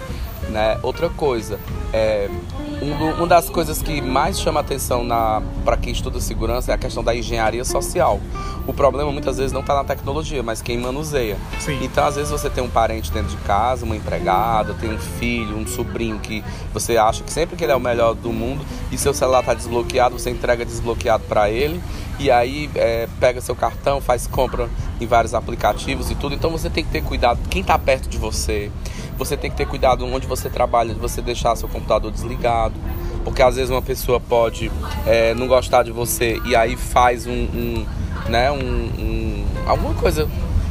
né? 0.49 0.79
Outra 0.81 1.09
coisa, 1.09 1.59
é, 1.91 2.29
um, 2.81 2.93
uma 3.17 3.27
das 3.27 3.49
coisas 3.49 3.81
que 3.81 4.01
mais 4.01 4.39
chama 4.39 4.59
atenção 4.59 5.05
para 5.63 5.77
quem 5.77 5.91
estuda 5.91 6.19
segurança 6.19 6.71
é 6.71 6.75
a 6.75 6.77
questão 6.77 7.03
da 7.03 7.15
engenharia 7.15 7.63
social. 7.65 8.19
O 8.65 8.73
problema 8.73 9.11
muitas 9.11 9.37
vezes 9.37 9.51
não 9.51 9.61
está 9.61 9.75
na 9.75 9.83
tecnologia, 9.83 10.43
mas 10.43 10.61
quem 10.61 10.77
manuseia. 10.77 11.37
Sim. 11.59 11.79
Então, 11.81 12.05
às 12.05 12.15
vezes, 12.15 12.31
você 12.31 12.49
tem 12.49 12.63
um 12.63 12.69
parente 12.69 13.11
dentro 13.11 13.29
de 13.29 13.37
casa, 13.37 13.85
uma 13.85 13.95
empregada, 13.95 14.73
tem 14.75 14.93
um 14.93 14.99
filho, 14.99 15.57
um 15.57 15.65
sobrinho 15.65 16.19
que 16.19 16.43
você 16.73 16.97
acha 16.97 17.23
que 17.23 17.31
sempre 17.31 17.55
que 17.55 17.63
ele 17.63 17.71
é 17.71 17.75
o 17.75 17.79
melhor 17.79 18.13
do 18.13 18.31
mundo 18.31 18.63
e 18.91 18.97
seu 18.97 19.13
celular 19.13 19.39
está 19.39 19.53
desbloqueado, 19.53 20.17
você 20.17 20.29
entrega 20.29 20.63
desbloqueado 20.63 21.23
para 21.27 21.49
ele 21.49 21.81
e 22.19 22.29
aí 22.29 22.69
é, 22.75 23.07
pega 23.19 23.39
seu 23.39 23.55
cartão, 23.55 24.01
faz 24.01 24.27
compra 24.27 24.69
em 24.99 25.07
vários 25.07 25.33
aplicativos 25.33 26.11
e 26.11 26.15
tudo. 26.15 26.35
Então, 26.35 26.51
você 26.51 26.69
tem 26.69 26.83
que 26.83 26.91
ter 26.91 27.01
cuidado 27.01 27.39
quem 27.49 27.61
está 27.61 27.79
perto 27.79 28.09
de 28.09 28.17
você. 28.17 28.69
Você 29.17 29.37
tem 29.37 29.49
que 29.49 29.57
ter 29.57 29.65
cuidado 29.65 30.05
onde 30.05 30.27
você 30.27 30.49
trabalha, 30.49 30.93
de 30.93 30.99
você 30.99 31.21
deixar 31.21 31.55
seu 31.55 31.69
computador 31.69 32.11
desligado. 32.11 32.75
Porque 33.23 33.41
às 33.41 33.55
vezes 33.55 33.69
uma 33.69 33.81
pessoa 33.81 34.19
pode 34.19 34.71
é, 35.05 35.33
não 35.33 35.47
gostar 35.47 35.83
de 35.83 35.91
você 35.91 36.41
e 36.45 36.55
aí 36.55 36.75
faz 36.75 37.25
um, 37.25 37.31
um 37.31 37.85
né, 38.27 38.51
um, 38.51 38.57
um, 38.57 39.45
alguma 39.65 39.93
coisa. 39.93 40.27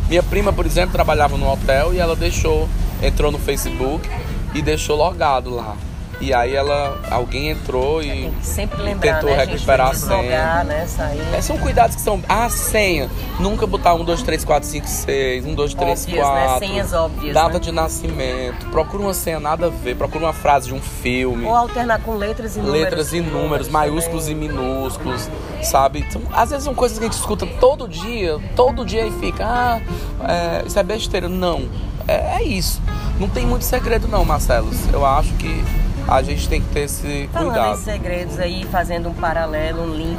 Minha 0.09 0.23
prima, 0.23 0.53
por 0.53 0.65
exemplo, 0.65 0.93
trabalhava 0.93 1.37
no 1.37 1.51
hotel 1.51 1.93
e 1.93 1.99
ela 1.99 2.17
deixou, 2.17 2.69
entrou 3.03 3.31
no 3.31 3.39
Facebook 3.39 4.09
e 4.55 4.63
deixou 4.63 4.97
logado 4.97 5.51
lá. 5.51 5.77
E 6.21 6.35
aí 6.35 6.55
ela, 6.55 6.99
alguém 7.11 7.51
entrou 7.51 8.03
e 8.03 8.33
sempre 8.43 8.83
lembrar, 8.83 9.21
tentou 9.21 9.31
né, 9.31 9.45
recuperar 9.45 9.91
a 9.91 9.95
senha. 9.95 10.65
Né. 10.65 10.87
É, 11.33 11.41
são 11.41 11.57
cuidados 11.59 11.95
que 11.95 12.03
são. 12.03 12.21
Ah, 12.29 12.51
senha. 12.51 13.09
Nunca 13.39 13.67
botar 13.67 13.95
1, 13.95 14.05
2, 14.05 14.23
3, 14.23 14.45
4, 14.45 14.69
5, 14.69 14.87
6, 14.87 15.47
1, 15.47 15.55
2, 15.55 15.75
3, 15.75 16.03
óbvias, 16.03 16.27
4. 16.27 16.61
Né? 16.61 16.67
Senhas 16.67 16.93
óbvias. 16.93 17.35
Data 17.35 17.53
né? 17.55 17.59
de 17.61 17.73
nascimento. 17.73 18.67
Procura 18.71 19.03
uma 19.05 19.15
senha 19.15 19.39
nada 19.39 19.67
a 19.67 19.71
ver. 19.71 19.97
Procura 19.97 20.25
uma 20.25 20.33
frase 20.33 20.67
de 20.67 20.75
um 20.75 20.81
filme. 20.81 21.45
Ou 21.47 21.55
alternar 21.55 22.01
com 22.03 22.17
letras 22.17 22.57
e 22.57 22.59
números. 22.59 22.81
Letras 22.81 23.13
e 23.13 23.21
números, 23.21 23.69
maiúsculos 23.69 24.27
também. 24.27 24.49
e 24.49 24.49
minúsculos, 24.49 25.31
sabe? 25.63 26.01
Então, 26.01 26.21
às 26.33 26.51
vezes 26.51 26.65
são 26.65 26.75
coisas 26.75 26.99
que 26.99 27.05
a 27.05 27.07
gente 27.09 27.19
escuta 27.19 27.47
todo 27.61 27.87
dia, 27.87 28.39
todo 28.57 28.85
dia 28.85 29.07
e 29.07 29.13
fica, 29.13 29.45
ah, 29.45 29.81
é, 30.29 30.67
isso 30.67 30.77
é 30.77 30.83
besteira. 30.83 31.29
Não, 31.29 31.69
é, 32.09 32.39
é 32.39 32.43
isso. 32.43 32.83
Não 33.21 33.29
tem 33.29 33.47
muito 33.47 33.65
segredo 33.65 34.09
não, 34.09 34.25
Marcelo. 34.25 34.69
Eu 34.93 35.05
acho 35.07 35.33
que 35.35 35.63
a 36.09 36.23
gente 36.23 36.49
tem 36.49 36.61
que 36.61 36.69
ter 36.69 36.81
esse 36.81 37.29
Falando 37.33 37.49
cuidado. 37.53 37.79
em 37.79 37.83
segredos 37.83 38.39
aí, 38.39 38.65
fazendo 38.71 39.09
um 39.11 39.15
paralelo, 39.15 39.83
um 39.83 39.95
link, 39.95 40.19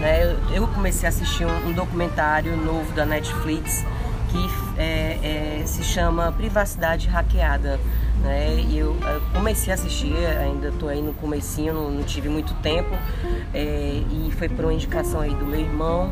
né? 0.00 0.22
eu- 0.50 0.54
Eu 0.62 0.68
comecei 0.68 1.06
a 1.06 1.10
assistir 1.10 1.44
um, 1.44 1.68
um 1.68 1.72
documentário 1.72 2.56
novo 2.56 2.92
da 2.92 3.04
Netflix 3.04 3.84
que 4.30 4.48
é, 4.80 5.60
é, 5.60 5.66
se 5.66 5.82
chama 5.84 6.32
Privacidade 6.32 7.08
Hackeada. 7.08 7.78
Né? 8.22 8.54
E 8.70 8.78
eu, 8.78 8.96
eh, 9.04 9.20
comecei 9.34 9.70
a 9.70 9.74
assistir, 9.74 10.14
ainda 10.40 10.68
estou 10.68 10.88
aí 10.88 11.02
no 11.02 11.12
comecinho, 11.12 11.74
não, 11.74 11.90
não 11.90 12.02
tive 12.04 12.28
muito 12.30 12.54
tempo, 12.62 12.96
é, 13.52 14.02
e 14.10 14.32
foi 14.38 14.48
por 14.48 14.64
uma 14.64 14.72
indicação 14.72 15.20
aí 15.20 15.34
do 15.34 15.44
meu 15.44 15.60
irmão, 15.60 16.10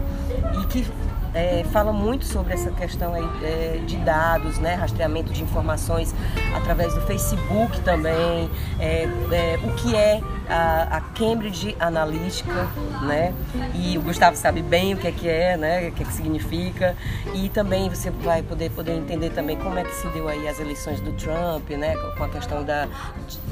e 0.63 0.67
que 0.67 0.87
é, 1.35 1.65
fala 1.73 1.93
muito 1.93 2.25
sobre 2.25 2.53
essa 2.55 2.71
questão 2.71 3.15
aí, 3.15 3.29
é, 3.43 3.81
de 3.87 3.97
dados, 3.97 4.59
né, 4.59 4.75
rastreamento 4.75 5.33
de 5.33 5.43
informações 5.43 6.15
através 6.55 6.95
do 6.95 7.01
Facebook 7.03 7.81
também, 7.81 8.51
é, 8.79 9.05
é, 9.31 9.59
o 9.63 9.75
que 9.75 9.95
é 9.95 10.21
a, 10.53 10.97
a 10.99 11.01
Cambridge 11.01 11.75
Analytica, 11.81 12.69
né, 13.03 13.33
e 13.75 13.97
o 13.97 14.03
Gustavo 14.03 14.37
sabe 14.37 14.61
bem 14.63 14.95
o 14.95 14.97
que 14.99 15.09
é 15.09 15.13
que 15.13 15.29
é, 15.29 15.57
né, 15.57 15.89
o 15.89 15.93
que 15.93 16.03
é 16.03 16.07
que 16.07 16.13
significa, 16.13 16.95
e 17.35 17.49
também 17.49 17.89
você 17.89 18.11
vai 18.11 18.43
poder, 18.43 18.71
poder 18.71 18.93
entender 18.97 19.31
também 19.31 19.57
como 19.57 19.79
é 19.79 19.85
que 19.85 19.95
se 19.95 20.07
deu 20.09 20.29
aí 20.29 20.47
as 20.47 20.61
eleições 20.61 21.01
do 21.01 21.13
Trump, 21.13 21.71
né, 21.71 21.97
com 22.17 22.25
a 22.25 22.29
questão 22.29 22.63
da, 22.63 22.87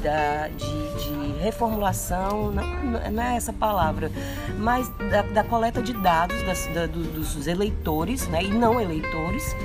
da, 0.03 0.47
de, 0.49 1.35
de 1.35 1.39
reformulação, 1.41 2.51
não, 2.51 3.11
não 3.11 3.23
é 3.23 3.35
essa 3.35 3.51
palavra, 3.53 4.11
mas 4.57 4.87
da, 5.09 5.23
da 5.23 5.43
coleta 5.43 5.81
de 5.81 5.93
dados 5.93 6.41
das, 6.43 6.67
da, 6.67 6.85
do- 6.85 7.03
dos 7.13 7.47
eleitores 7.47 8.27
né, 8.27 8.43
e 8.43 8.49
não 8.49 8.79
eleitores. 8.79 9.55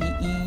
E, 0.00 0.24
e 0.24 0.37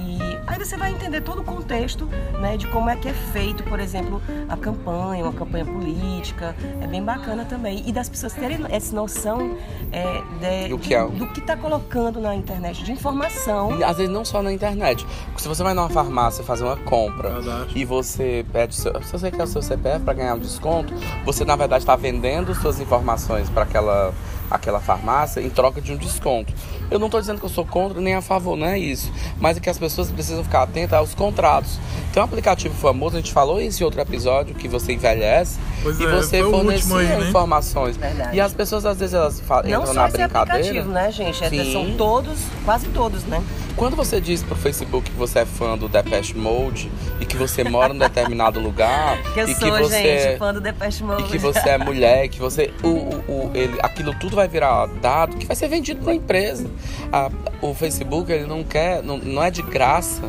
você 0.66 0.78
vai 0.78 0.92
entender 0.92 1.22
todo 1.22 1.42
o 1.42 1.44
contexto 1.44 2.06
né, 2.40 2.58
de 2.58 2.68
como 2.68 2.90
é 2.90 2.96
que 2.96 3.08
é 3.08 3.14
feito, 3.14 3.64
por 3.64 3.80
exemplo, 3.80 4.22
a 4.50 4.56
campanha, 4.58 5.24
uma 5.24 5.34
campanha 5.34 5.66
política. 5.66 6.56
É 6.82 6.88
bem 6.88 7.04
bacana 7.04 7.46
também. 7.46 7.84
E 7.88 7.92
das 7.92 8.08
pessoas 8.10 8.34
terem 8.34 8.60
essa 8.70 8.96
noção 8.96 9.58
é, 9.92 10.22
de- 10.64 10.70
Do 10.70 10.78
que 10.78 10.94
é. 10.96 11.06
do 11.08 11.28
que 11.28 11.40
está 11.40 11.56
colocando 11.58 12.20
na 12.20 12.36
internet 12.36 12.84
de 12.84 12.92
informação. 12.92 13.78
E 13.80 13.84
às 13.84 13.98
vezes 13.98 14.12
não 14.12 14.24
só 14.26 14.42
na 14.42 14.52
internet. 14.52 15.06
Se 15.38 15.48
você 15.48 15.64
vai 15.64 15.74
numa 15.74 15.90
farmácia 15.90 16.44
fazer 16.44 16.64
uma 16.64 16.78
compra 16.78 17.30
Verdade. 17.32 17.72
e 17.78 17.86
você 17.86 18.46
pede, 18.52 18.76
seu, 18.76 19.02
se 19.04 19.12
você 19.12 19.32
quer 19.32 19.44
o 19.44 19.48
seu 19.48 19.62
CPF 19.62 20.00
para 20.06 20.14
ganhar 20.14 20.36
um 20.36 20.40
desconto, 20.40 20.94
você 21.26 21.44
na 21.46 21.56
verdade 21.56 21.84
está 21.84 21.96
vendendo 21.96 22.54
suas 22.56 22.80
informações 22.80 23.50
para 23.50 23.64
aquela, 23.64 24.14
aquela 24.52 24.80
farmácia 24.80 25.40
em 25.42 25.50
troca 25.50 25.82
de 25.82 25.92
um 25.94 25.98
desconto. 25.98 26.54
Eu 26.92 27.00
não 27.00 27.08
estou 27.08 27.20
dizendo 27.22 27.40
que 27.40 27.46
eu 27.46 27.50
sou 27.50 27.66
contra 27.66 28.00
nem 28.02 28.14
a 28.14 28.22
favor, 28.22 28.56
não 28.58 28.68
é 28.68 28.78
isso. 28.78 29.12
Mas 29.40 29.58
é 29.58 29.60
que 29.60 29.70
as 29.70 29.78
pessoas 29.80 30.12
precisam 30.12 30.44
ficar 30.44 30.64
atentas 30.64 30.94
aos 30.94 31.16
contratos. 31.16 31.80
Tem 32.14 32.22
um 32.22 32.26
aplicativo 32.26 32.76
famoso, 32.76 33.16
a 33.16 33.20
gente 33.22 33.32
falou 33.32 33.62
isso 33.62 33.82
em 33.82 33.86
outro 33.86 34.02
episódio, 34.02 34.54
que 34.54 34.68
você 34.68 34.92
envelhece 34.94 35.58
Pois 35.82 36.00
e 36.00 36.06
é, 36.06 36.10
você 36.12 36.44
fornecia 36.44 36.98
aí, 36.98 37.08
né? 37.08 37.30
informações. 37.30 37.96
Verdade. 37.96 38.36
E 38.36 38.42
as 38.42 38.54
pessoas 38.54 38.86
às 38.86 39.00
vezes 39.00 39.14
elas 39.16 39.42
Não 39.42 39.60
entram 39.62 39.86
só 39.88 39.94
na 39.94 40.08
esse 40.10 40.18
brincadeira. 40.18 40.58
aplicativo, 40.60 40.90
né, 40.92 41.12
gente? 41.12 41.44
É- 41.44 41.50
Sim. 41.50 41.72
São 41.72 41.92
todos, 41.98 42.40
quase 42.66 42.88
todos, 42.90 43.24
né? 43.24 43.42
Quando 43.76 43.96
você 43.96 44.22
diz 44.22 44.44
pro 44.44 44.56
Facebook 44.56 45.10
que 45.10 45.18
você 45.18 45.40
é 45.40 45.46
fã 45.46 45.78
do 45.78 45.88
Depeche 45.88 46.38
Mode 46.38 46.92
e 47.20 47.26
que 47.26 47.36
você 47.36 47.64
mora 47.64 47.94
num 47.94 48.00
determinado 48.00 48.60
lugar 48.60 49.18
Que 49.34 49.40
eu 49.42 49.48
e 49.48 49.56
sou, 49.56 49.72
que 49.72 49.80
você 49.84 50.20
gente, 50.28 50.38
fã 50.38 50.54
do 50.54 50.62
Depeche 50.62 51.04
Mode. 51.04 51.24
e 51.24 51.26
que 51.28 51.38
você 51.38 51.70
é 51.70 51.78
mulher, 51.84 52.28
que 52.28 52.40
você 52.40 52.72
o, 52.84 52.88
o, 52.88 53.24
o- 53.48 53.52
ele, 53.56 53.80
aquilo 53.82 54.14
tudo 54.20 54.36
vai 54.36 54.48
virar 54.48 54.86
dado 55.02 55.36
que 55.38 55.46
vai 55.46 55.56
ser 55.56 55.68
vendido 55.68 56.04
para 56.04 56.14
empresa. 56.14 56.70
A- 57.12 57.30
o 57.62 57.74
Facebook 57.74 58.32
ele 58.32 58.46
não 58.46 58.64
quer, 58.64 59.02
não, 59.04 59.18
não 59.18 59.42
é 59.44 59.50
de 59.50 59.62
graça. 59.62 60.22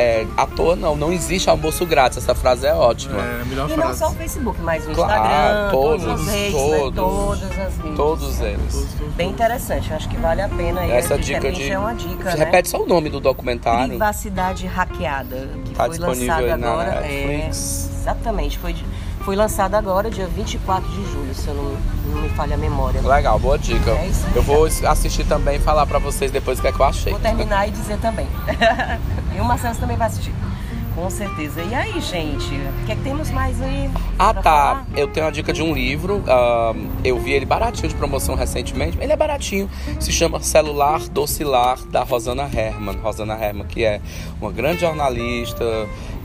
É, 0.00 0.26
à 0.36 0.46
toa 0.46 0.74
não, 0.76 0.96
não 0.96 1.12
existe 1.12 1.50
almoço 1.50 1.84
grátis. 1.84 2.18
Essa 2.18 2.34
frase 2.34 2.66
é 2.66 2.72
ótima. 2.74 3.18
É, 3.20 3.42
a 3.42 3.44
melhor 3.44 3.68
E 3.68 3.76
não 3.76 3.82
frase. 3.84 3.98
só 3.98 4.08
o 4.08 4.14
Facebook, 4.14 4.58
mas 4.62 4.86
o 4.88 4.92
Claro, 4.92 5.12
Instagram, 5.12 5.70
todos, 5.70 6.04
todas 6.04 6.20
as 6.20 6.34
redes, 6.34 6.52
todos, 6.52 6.80
né? 6.84 6.92
Todas 6.94 7.42
as 7.42 7.76
redes. 7.76 7.96
Todos 7.96 8.40
eles. 8.40 8.72
Todos, 8.74 8.94
todos. 8.94 9.14
Bem 9.14 9.30
interessante, 9.30 9.90
eu 9.90 9.96
acho 9.96 10.08
que 10.08 10.16
vale 10.16 10.40
a 10.42 10.48
pena. 10.48 10.84
Essa 10.84 11.18
dica 11.18 11.52
de 11.52 11.70
é 11.70 11.78
uma 11.78 11.94
dica, 11.94 12.30
Você 12.30 12.38
né? 12.38 12.44
repete 12.46 12.68
só 12.70 12.82
o 12.82 12.86
nome 12.86 13.10
do 13.10 13.20
documentário. 13.20 13.88
Privacidade 13.90 14.66
hackeada, 14.66 15.48
que 15.64 15.72
Tá 15.72 15.84
foi 15.84 15.90
disponível 15.98 16.26
lançado 16.28 16.44
aí 16.44 16.56
na 16.60 16.70
agora. 16.70 17.00
Netflix. 17.02 17.90
É, 17.92 18.00
exatamente, 18.00 18.58
foi, 18.58 18.74
foi 19.20 19.36
lançado 19.36 19.74
agora, 19.74 20.08
dia 20.10 20.26
24 20.26 20.88
de 20.88 21.04
julho, 21.12 21.34
se 21.34 21.46
eu 21.48 21.54
não, 21.54 21.76
não 22.14 22.22
me 22.22 22.28
falha 22.30 22.54
a 22.54 22.58
memória. 22.58 23.00
Legal, 23.02 23.38
boa 23.38 23.58
dica. 23.58 23.90
É. 23.90 24.10
Eu 24.34 24.42
vou 24.42 24.64
assistir 24.64 25.24
também 25.24 25.56
e 25.56 25.58
falar 25.60 25.84
pra 25.86 25.98
vocês 25.98 26.30
depois 26.30 26.58
o 26.58 26.62
que 26.62 26.68
é 26.68 26.72
que 26.72 26.80
eu 26.80 26.86
achei. 26.86 27.12
Vou 27.12 27.20
terminar 27.20 27.68
e 27.68 27.70
dizer 27.70 27.98
também. 27.98 28.26
e 29.36 29.40
o 29.40 29.44
Marcelo 29.44 29.76
também 29.76 29.96
vai 29.96 30.08
assistir. 30.08 30.32
Com 30.94 31.08
certeza. 31.08 31.62
E 31.62 31.74
aí, 31.74 32.00
gente? 32.00 32.52
O 32.54 32.84
que 32.84 32.92
é 32.92 32.96
que 32.96 33.02
temos 33.02 33.30
mais 33.30 33.60
aí? 33.62 33.88
Ah, 34.18 34.34
pra 34.34 34.42
tá. 34.42 34.50
falar? 34.50 34.86
Eu 34.96 35.06
tenho 35.08 35.24
uma 35.24 35.32
dica 35.32 35.52
de 35.52 35.62
um 35.62 35.72
livro. 35.72 36.22
ah, 36.26 36.74
eu 37.04 37.18
vi 37.18 37.32
ele 37.32 37.46
baratinho 37.46 37.88
de 37.88 37.94
promoção 37.94 38.34
recentemente. 38.34 38.98
Ele 39.00 39.12
é 39.12 39.16
baratinho. 39.16 39.70
Se 39.98 40.12
chama 40.12 40.40
Celular 40.40 41.00
Docilar, 41.08 41.78
da 41.86 42.02
Rosana 42.02 42.42
Herman. 42.42 42.96
Rosana 42.96 43.34
Herman, 43.34 43.66
que 43.66 43.84
é 43.84 44.00
uma 44.40 44.50
grande 44.50 44.80
jornalista. 44.80 45.64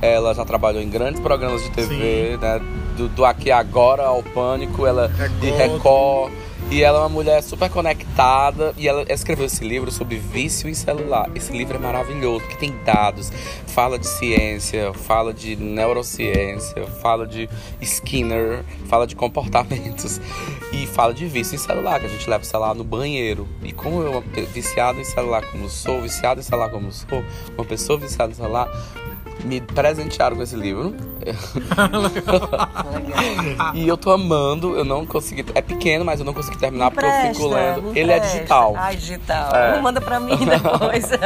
Ela 0.01 0.33
já 0.33 0.43
trabalhou 0.43 0.81
em 0.81 0.89
grandes 0.89 1.21
programas 1.21 1.63
de 1.63 1.69
TV, 1.69 2.37
né? 2.41 2.59
Do, 2.97 3.07
do 3.07 3.23
Aqui 3.23 3.51
Agora 3.51 4.03
ao 4.03 4.23
Pânico. 4.23 4.85
Ela 4.85 5.09
de 5.39 5.51
Record. 5.51 6.33
E 6.71 6.81
ela 6.81 6.97
é 6.97 7.01
uma 7.01 7.09
mulher 7.09 7.43
super 7.43 7.69
conectada 7.69 8.73
e 8.75 8.87
ela 8.87 9.05
escreveu 9.07 9.45
esse 9.45 9.63
livro 9.63 9.91
sobre 9.91 10.17
vício 10.17 10.67
em 10.67 10.73
celular. 10.73 11.29
Esse 11.35 11.55
livro 11.55 11.77
é 11.77 11.79
maravilhoso, 11.79 12.45
que 12.47 12.57
tem 12.57 12.75
dados, 12.83 13.31
fala 13.67 13.99
de 13.99 14.07
ciência, 14.07 14.91
fala 14.93 15.31
de 15.31 15.55
neurociência, 15.55 16.85
fala 17.01 17.27
de 17.27 17.47
Skinner, 17.79 18.65
fala 18.87 19.05
de 19.05 19.15
comportamentos 19.15 20.19
e 20.73 20.87
fala 20.87 21.13
de 21.13 21.27
vício 21.27 21.55
em 21.55 21.59
celular, 21.59 21.99
que 21.99 22.07
a 22.07 22.09
gente 22.09 22.27
leva 22.27 22.43
o 22.43 22.47
celular 22.47 22.73
no 22.73 22.83
banheiro. 22.83 23.47
E 23.63 23.71
como 23.71 24.01
eu, 24.01 24.23
viciado 24.51 24.99
em 24.99 25.05
celular 25.05 25.45
como 25.51 25.69
sou, 25.69 26.01
viciado 26.01 26.39
em 26.39 26.43
celular 26.43 26.69
como 26.69 26.91
sou, 26.91 27.23
uma 27.55 27.63
pessoa 27.63 27.99
viciada 27.99 28.31
em 28.31 28.35
celular, 28.35 28.67
me 29.43 29.61
presentearam 29.61 30.35
com 30.35 30.43
esse 30.43 30.55
livro. 30.55 30.95
E 33.73 33.87
eu 33.87 33.97
tô 33.97 34.11
amando, 34.11 34.75
eu 34.75 34.85
não 34.85 35.05
consegui. 35.05 35.45
É 35.55 35.61
pequeno, 35.61 36.05
mas 36.05 36.19
eu 36.19 36.25
não 36.25 36.33
consegui 36.33 36.57
terminar 36.57 36.91
porque 36.91 37.05
eu 37.05 37.11
fico 37.33 37.47
Empresta, 37.47 37.81
lendo. 37.81 37.97
Ele 37.97 38.11
é 38.11 38.19
digital. 38.19 38.73
Ai, 38.77 38.95
digital. 38.95 39.55
É. 39.55 39.81
Manda 39.81 39.99
pra 39.99 40.19
mim 40.19 40.37
depois. 40.45 41.09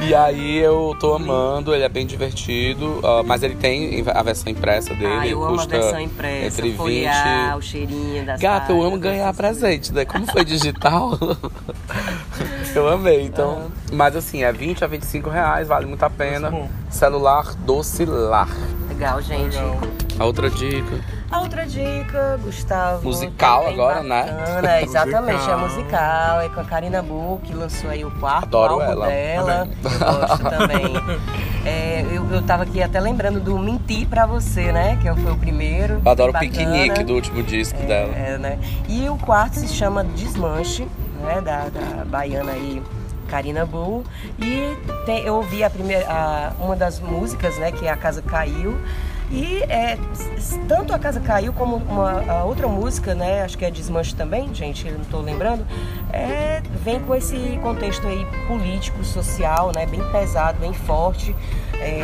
E 0.00 0.14
aí 0.14 0.58
eu 0.58 0.96
tô 0.98 1.14
amando, 1.14 1.74
ele 1.74 1.84
é 1.84 1.88
bem 1.88 2.06
divertido, 2.06 3.00
ah, 3.04 3.22
mas 3.24 3.42
ele 3.42 3.54
tem 3.54 4.02
a 4.06 4.22
versão 4.22 4.50
impressa 4.50 4.94
dele. 4.94 5.18
Ah, 5.18 5.26
eu 5.26 5.42
amo 5.42 5.54
a 5.54 5.58
custa 5.58 5.78
versão 5.78 6.00
impressa. 6.00 6.46
Entre 6.46 6.68
20. 6.70 6.76
folhear, 6.76 7.56
o 7.56 7.62
cheirinho 7.62 8.24
das 8.24 8.40
Gata, 8.40 8.72
eu 8.72 8.82
amo 8.82 8.98
ganhar 8.98 9.32
presente, 9.34 9.92
né? 9.92 10.04
Como 10.04 10.24
foi 10.26 10.44
digital, 10.44 11.18
eu 12.74 12.88
amei. 12.88 13.22
Então, 13.22 13.70
mas 13.92 14.16
assim, 14.16 14.42
é 14.42 14.52
20 14.52 14.84
a 14.84 14.86
25 14.86 15.28
reais, 15.28 15.68
vale 15.68 15.86
muito 15.86 16.02
a 16.02 16.10
pena. 16.10 16.50
Muito 16.50 16.77
Celular 16.90 17.54
docilar. 17.64 18.48
Legal, 18.88 19.20
gente. 19.22 19.56
Legal. 19.56 19.78
A 20.18 20.24
outra 20.24 20.50
dica. 20.50 20.98
A 21.30 21.40
outra 21.42 21.66
dica, 21.66 22.40
Gustavo. 22.42 23.04
Musical 23.04 23.64
bem 23.64 23.74
agora, 23.74 24.02
né? 24.02 24.22
bacana, 24.32 24.80
Exatamente, 24.82 25.50
é 25.50 25.56
Musical. 25.56 25.58
musical. 25.60 26.40
É 26.40 26.48
com 26.48 26.60
a 26.60 26.64
Karina 26.64 27.02
Bu, 27.02 27.38
que 27.44 27.52
lançou 27.54 27.90
aí 27.90 28.04
o 28.04 28.10
quarto 28.12 28.44
Adoro 28.44 28.72
álbum 28.74 28.84
ela. 28.84 29.06
dela. 29.06 29.68
Eu 29.84 29.98
gosto 29.98 30.44
também. 30.50 30.94
É, 31.66 32.04
eu, 32.10 32.26
eu 32.32 32.42
tava 32.42 32.62
aqui 32.62 32.82
até 32.82 32.98
lembrando 32.98 33.38
do 33.40 33.58
Mentir 33.58 34.08
Pra 34.08 34.24
Você, 34.26 34.72
né? 34.72 34.98
Que 35.02 35.14
foi 35.20 35.32
o 35.32 35.36
primeiro. 35.36 36.00
Eu 36.04 36.10
adoro 36.10 36.32
o 36.34 36.38
piquenique 36.38 37.04
do 37.04 37.12
último 37.14 37.42
disco 37.42 37.78
dela. 37.82 38.12
É, 38.16 38.38
né? 38.38 38.58
E 38.88 39.06
o 39.08 39.16
quarto 39.18 39.56
se 39.60 39.68
chama 39.68 40.02
Desmanche, 40.02 40.88
né? 41.20 41.40
Da, 41.42 41.66
da 41.68 42.04
baiana 42.06 42.52
aí, 42.52 42.82
Karina 43.28 43.64
Bull. 43.64 44.04
E 44.38 44.76
eu 45.24 45.36
ouvi 45.36 45.62
a 45.62 45.70
primeira, 45.70 46.06
a- 46.10 46.52
uma 46.58 46.74
das 46.74 46.98
músicas, 47.00 47.56
né? 47.58 47.70
Que 47.70 47.86
é 47.86 47.90
A 47.90 47.96
Casa 47.96 48.22
Caiu. 48.22 48.76
E 49.30 49.62
é, 49.64 49.98
tanto 50.66 50.92
A 50.94 50.98
Casa 50.98 51.20
Caiu 51.20 51.52
como 51.52 51.76
uma, 51.76 52.42
outra 52.44 52.66
música, 52.66 53.14
né? 53.14 53.42
Acho 53.42 53.58
que 53.58 53.64
é 53.64 53.70
Desmanche 53.70 54.14
também, 54.14 54.52
gente, 54.54 54.90
não 54.90 55.02
estou 55.02 55.20
lembrando. 55.20 55.66
É, 56.12 56.62
vem 56.82 56.98
com 57.00 57.14
esse 57.14 57.58
contexto 57.62 58.06
aí 58.06 58.26
político, 58.46 59.04
social, 59.04 59.70
né? 59.74 59.84
Bem 59.86 60.02
pesado, 60.10 60.58
bem 60.58 60.72
forte. 60.72 61.36
É, 61.74 62.00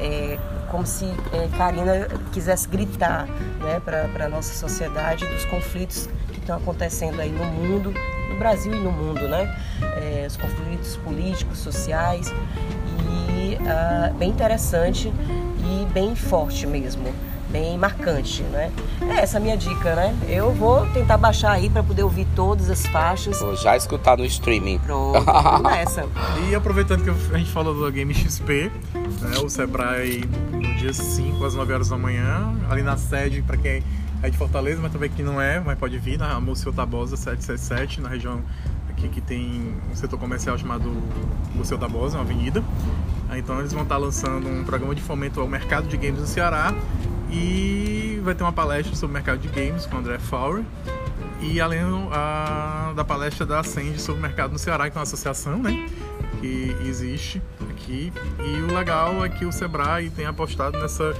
é, 0.00 0.38
como 0.70 0.84
se 0.84 1.04
eh, 1.04 1.48
Karina 1.56 2.08
quisesse 2.32 2.66
gritar 2.66 3.28
né, 3.60 3.80
para 3.84 4.24
a 4.24 4.28
nossa 4.28 4.52
sociedade 4.54 5.24
dos 5.24 5.44
conflitos 5.44 6.08
que 6.32 6.40
estão 6.40 6.56
acontecendo 6.56 7.20
aí 7.20 7.30
no 7.30 7.44
mundo, 7.44 7.94
no 8.28 8.36
Brasil 8.40 8.74
e 8.74 8.80
no 8.80 8.90
mundo, 8.90 9.28
né? 9.28 9.56
Eh, 10.14 10.26
os 10.26 10.36
conflitos 10.36 10.96
políticos, 10.98 11.58
sociais 11.58 12.32
e 13.10 13.58
ah, 13.66 14.12
bem 14.16 14.30
interessante 14.30 15.12
e 15.58 15.86
bem 15.92 16.14
forte 16.14 16.66
mesmo. 16.66 17.12
bem 17.50 17.78
marcante, 17.78 18.42
né? 18.44 18.72
É 19.08 19.20
essa 19.20 19.36
a 19.36 19.40
minha 19.40 19.56
dica, 19.56 19.94
né? 19.94 20.12
Eu 20.28 20.52
vou 20.52 20.86
tentar 20.88 21.16
baixar 21.16 21.52
aí 21.52 21.70
para 21.70 21.84
poder 21.84 22.02
ouvir 22.02 22.26
todas 22.34 22.68
as 22.68 22.84
faixas. 22.86 23.38
Vou 23.40 23.54
já 23.54 23.76
escutar 23.76 24.16
no 24.16 24.24
streaming. 24.24 24.78
Pronto, 24.80 25.24
nessa. 25.62 26.04
E 26.50 26.54
aproveitando 26.54 27.04
que 27.04 27.10
a 27.34 27.38
gente 27.38 27.50
falou 27.50 27.72
do 27.74 27.92
Game 27.92 28.12
XP, 28.12 28.72
né, 29.20 29.38
o 29.42 29.48
Sebrae 29.48 30.24
no 30.50 30.74
dia 30.74 30.92
5 30.92 31.44
às 31.44 31.54
9 31.54 31.72
horas 31.72 31.88
da 31.88 31.96
manhã, 31.96 32.52
ali 32.68 32.82
na 32.82 32.96
sede, 32.96 33.40
para 33.42 33.56
quem 33.56 33.84
é 34.22 34.30
de 34.30 34.36
Fortaleza, 34.36 34.80
mas 34.82 34.90
também 34.90 35.10
que 35.10 35.22
não 35.22 35.40
é, 35.40 35.60
mas 35.60 35.78
pode 35.78 35.98
vir, 35.98 36.18
na 36.18 36.40
Múcio 36.40 36.72
Tabosa 36.72 37.16
777, 37.16 38.00
na 38.00 38.08
região 38.08 38.42
aqui 39.04 39.08
que 39.08 39.20
tem 39.20 39.74
um 39.90 39.94
setor 39.94 40.18
comercial 40.18 40.56
chamado 40.58 40.90
Museu 41.54 41.78
Tabosa, 41.78 42.16
uma 42.16 42.24
avenida. 42.24 42.62
Então 43.36 43.58
eles 43.58 43.72
vão 43.72 43.82
estar 43.82 43.96
lançando 43.96 44.48
um 44.48 44.64
programa 44.64 44.94
de 44.94 45.02
fomento 45.02 45.40
ao 45.40 45.48
mercado 45.48 45.88
de 45.88 45.96
games 45.96 46.20
do 46.20 46.26
Ceará 46.26 46.74
e 47.30 48.20
vai 48.22 48.34
ter 48.34 48.44
uma 48.44 48.52
palestra 48.52 48.94
sobre 48.94 49.12
o 49.12 49.14
mercado 49.14 49.38
de 49.38 49.48
games 49.48 49.86
com 49.86 49.96
o 49.96 49.98
André 49.98 50.18
Fauer 50.18 50.64
e 51.40 51.60
além 51.60 51.80
a, 52.12 52.92
da 52.94 53.04
palestra 53.04 53.44
da 53.44 53.60
Ascend 53.60 54.00
sobre 54.00 54.20
o 54.20 54.22
mercado 54.22 54.52
no 54.52 54.58
Ceará, 54.58 54.88
que 54.88 54.96
é 54.96 54.98
uma 54.98 55.02
associação, 55.02 55.58
né? 55.58 55.88
Que 56.40 56.74
existe 56.86 57.42
aqui. 57.70 58.12
E 58.44 58.60
o 58.62 58.74
legal 58.74 59.24
é 59.24 59.28
que 59.28 59.44
o 59.44 59.52
Sebrae 59.52 60.10
tem 60.10 60.26
apostado 60.26 60.78
nessa. 60.78 61.14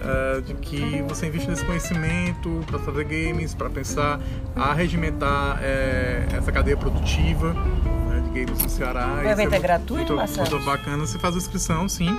Uh, 0.00 0.40
de 0.40 0.54
que 0.54 1.02
você 1.06 1.26
investe 1.26 1.48
nesse 1.50 1.64
conhecimento 1.64 2.64
para 2.66 2.78
fazer 2.78 3.04
games, 3.04 3.54
para 3.54 3.68
pensar 3.68 4.18
a 4.56 4.72
regimentar 4.72 5.58
é, 5.62 6.26
essa 6.32 6.50
cadeia 6.50 6.74
produtiva 6.76 7.52
né, 7.52 8.22
de 8.24 8.40
games 8.40 8.62
no 8.62 8.70
Ceará. 8.70 9.20
O 9.22 9.28
evento 9.28 9.52
é, 9.52 9.56
é 9.56 9.60
gratuito, 9.60 10.16
Marcelo? 10.16 10.50
Muito 10.50 10.64
bacana. 10.64 11.06
Você 11.06 11.18
faz 11.18 11.34
a 11.34 11.38
inscrição, 11.38 11.86
sim. 11.86 12.18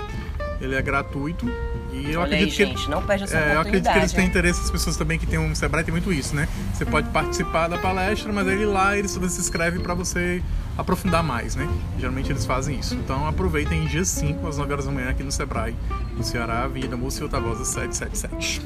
Ele 0.62 0.76
é 0.76 0.82
gratuito. 0.82 1.52
E 1.92 2.12
eu 2.12 2.22
Olha 2.22 2.36
acredito 2.36 2.62
aí, 2.62 2.68
que 2.68 2.78
gente, 2.78 2.90
não 2.90 3.02
perde 3.02 3.24
essa 3.24 3.38
é, 3.38 3.56
eu 3.56 3.62
acredito 3.62 3.92
que 3.92 3.98
eles 3.98 4.14
têm 4.14 4.28
interesse, 4.28 4.62
as 4.62 4.72
pessoas 4.72 4.96
também 4.96 5.18
que 5.18 5.26
tem 5.26 5.40
um 5.40 5.54
Sebrae 5.56 5.84
tem 5.84 5.92
muito 5.92 6.14
isso, 6.14 6.36
né? 6.36 6.48
Você 6.74 6.86
pode 6.86 7.10
participar 7.10 7.68
da 7.68 7.78
palestra, 7.78 8.32
mas 8.32 8.48
ele 8.48 8.66
lá 8.66 8.92
você 9.02 9.28
se 9.28 9.42
inscreve 9.42 9.80
para 9.80 9.94
você 9.94 10.42
aprofundar 10.78 11.24
mais, 11.24 11.56
né? 11.56 11.68
Geralmente 11.98 12.32
eles 12.32 12.46
fazem 12.46 12.80
isso. 12.80 12.96
Então 12.96 13.28
aproveitem 13.28 13.86
dia 13.86 14.06
5 14.06 14.48
às 14.48 14.58
9 14.58 14.72
horas 14.72 14.86
da 14.86 14.92
manhã 14.92 15.10
aqui 15.10 15.24
no 15.24 15.32
Sebrae, 15.32 15.76
no 16.16 16.24
Ceará, 16.24 16.64
Avenida 16.64 16.96
Múcio 16.98 17.26
Otavosa 17.26 17.66
777. 17.66 18.62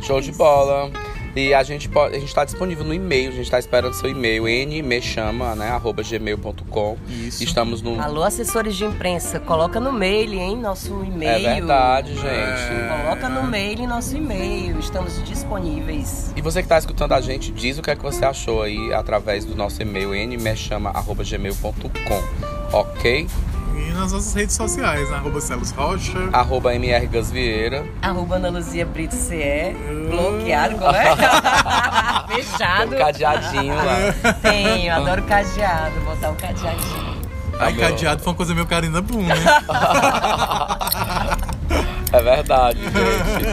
Show 0.00 0.20
de 0.20 0.32
bola. 0.32 0.90
E 1.36 1.52
a 1.52 1.62
gente 1.62 1.88
pode, 1.88 2.14
a 2.14 2.18
gente 2.18 2.28
está 2.28 2.44
disponível 2.44 2.84
no 2.84 2.94
e-mail, 2.94 3.30
a 3.30 3.32
gente 3.32 3.44
está 3.44 3.58
esperando 3.58 3.94
seu 3.94 4.08
e-mail, 4.08 4.44
nmechama, 4.44 5.54
né, 5.54 5.70
arroba 5.70 6.02
gmail.com. 6.02 6.96
Isso. 7.08 7.42
Estamos 7.42 7.82
no... 7.82 8.00
Alô, 8.00 8.22
assessores 8.22 8.76
de 8.76 8.84
imprensa, 8.84 9.40
coloca 9.40 9.80
no 9.80 9.92
mail, 9.92 10.34
hein, 10.34 10.56
nosso 10.56 11.02
e-mail. 11.04 11.46
É 11.46 11.54
verdade, 11.54 12.14
gente. 12.14 12.26
É. 12.26 13.02
Coloca 13.02 13.28
no 13.28 13.42
mail 13.42 13.86
nosso 13.86 14.16
e-mail, 14.16 14.78
estamos 14.78 15.22
disponíveis. 15.24 16.32
E 16.36 16.40
você 16.40 16.60
que 16.60 16.66
está 16.66 16.78
escutando 16.78 17.12
a 17.12 17.20
gente, 17.20 17.52
diz 17.52 17.78
o 17.78 17.82
que 17.82 17.90
é 17.90 17.96
que 17.96 18.02
você 18.02 18.24
achou 18.24 18.62
aí 18.62 18.92
através 18.92 19.44
do 19.44 19.56
nosso 19.56 19.82
e-mail 19.82 20.14
nmechama.gmail.com, 20.14 22.22
ok? 22.72 23.26
E 23.76 23.92
nas 23.92 24.12
nossas 24.12 24.32
redes 24.34 24.54
sociais, 24.54 25.10
né? 25.10 25.16
arroba 25.16 25.40
Celos 25.40 25.70
Rocha. 25.72 26.18
Arroba 26.32 26.74
MR 26.74 27.06
Gasvieira. 27.06 27.84
Arroba 28.00 28.36
Ana 28.36 28.50
Luzia 28.50 28.86
Brito 28.86 29.14
CE, 29.16 29.74
bloqueado, 30.10 30.76
como 30.76 30.94
é? 30.94 31.16
Fechado. 32.34 32.90
Tem 32.90 32.98
um 32.98 33.04
cadeadinho 33.04 33.74
lá. 33.74 34.32
Tenho, 34.42 34.94
adoro 34.94 35.22
cadeado, 35.22 36.00
botar 36.00 36.30
o 36.30 36.36
cadeadinho. 36.36 37.24
Aí 37.58 37.74
meu. 37.74 37.88
cadeado 37.88 38.22
foi 38.22 38.32
uma 38.32 38.36
coisa 38.36 38.54
meio 38.54 38.66
carinho 38.66 38.92
da 38.92 39.00
Boom, 39.00 39.22
né? 39.22 39.34
É 42.14 42.22
verdade, 42.22 42.78
gente. 42.80 42.94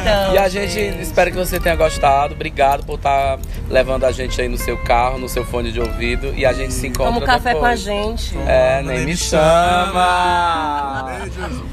Então, 0.02 0.34
e 0.34 0.38
a 0.38 0.48
gente 0.48 0.72
gente. 0.72 1.02
espera 1.02 1.32
que 1.32 1.38
você 1.38 1.60
tenha 1.60 1.76
gostado. 1.76 2.36
Obrigado 2.36 2.86
por 2.86 2.96
estar 2.96 3.40
levando 3.68 4.04
a 4.04 4.12
gente 4.12 4.40
aí 4.40 4.48
no 4.48 4.58
seu 4.58 4.78
carro, 4.84 5.18
no 5.18 5.28
seu 5.28 5.44
fone 5.44 5.72
de 5.72 5.80
ouvido. 5.80 6.32
E 6.36 6.46
a 6.46 6.54
gente 6.54 6.74
se 6.74 6.86
encontra 6.88 7.12
Toma 7.14 7.24
um 7.24 7.26
café 7.26 7.54
depois. 7.54 7.60
com 7.60 7.66
a 7.66 7.76
gente. 7.76 8.38
É, 8.48 8.84
nem 8.84 9.06
me 9.06 9.18
chama. 9.18 11.06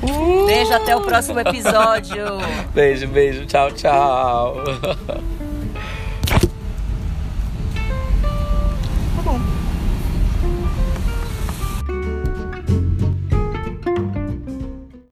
Beijos. 0.01 0.46
Beijo, 0.46 0.72
até 0.72 0.96
o 0.96 1.03
próximo 1.03 1.40
episódio. 1.40 2.24
Beijo, 2.72 3.07
beijo. 3.09 3.44
Tchau, 3.44 3.70
tchau. 3.72 4.64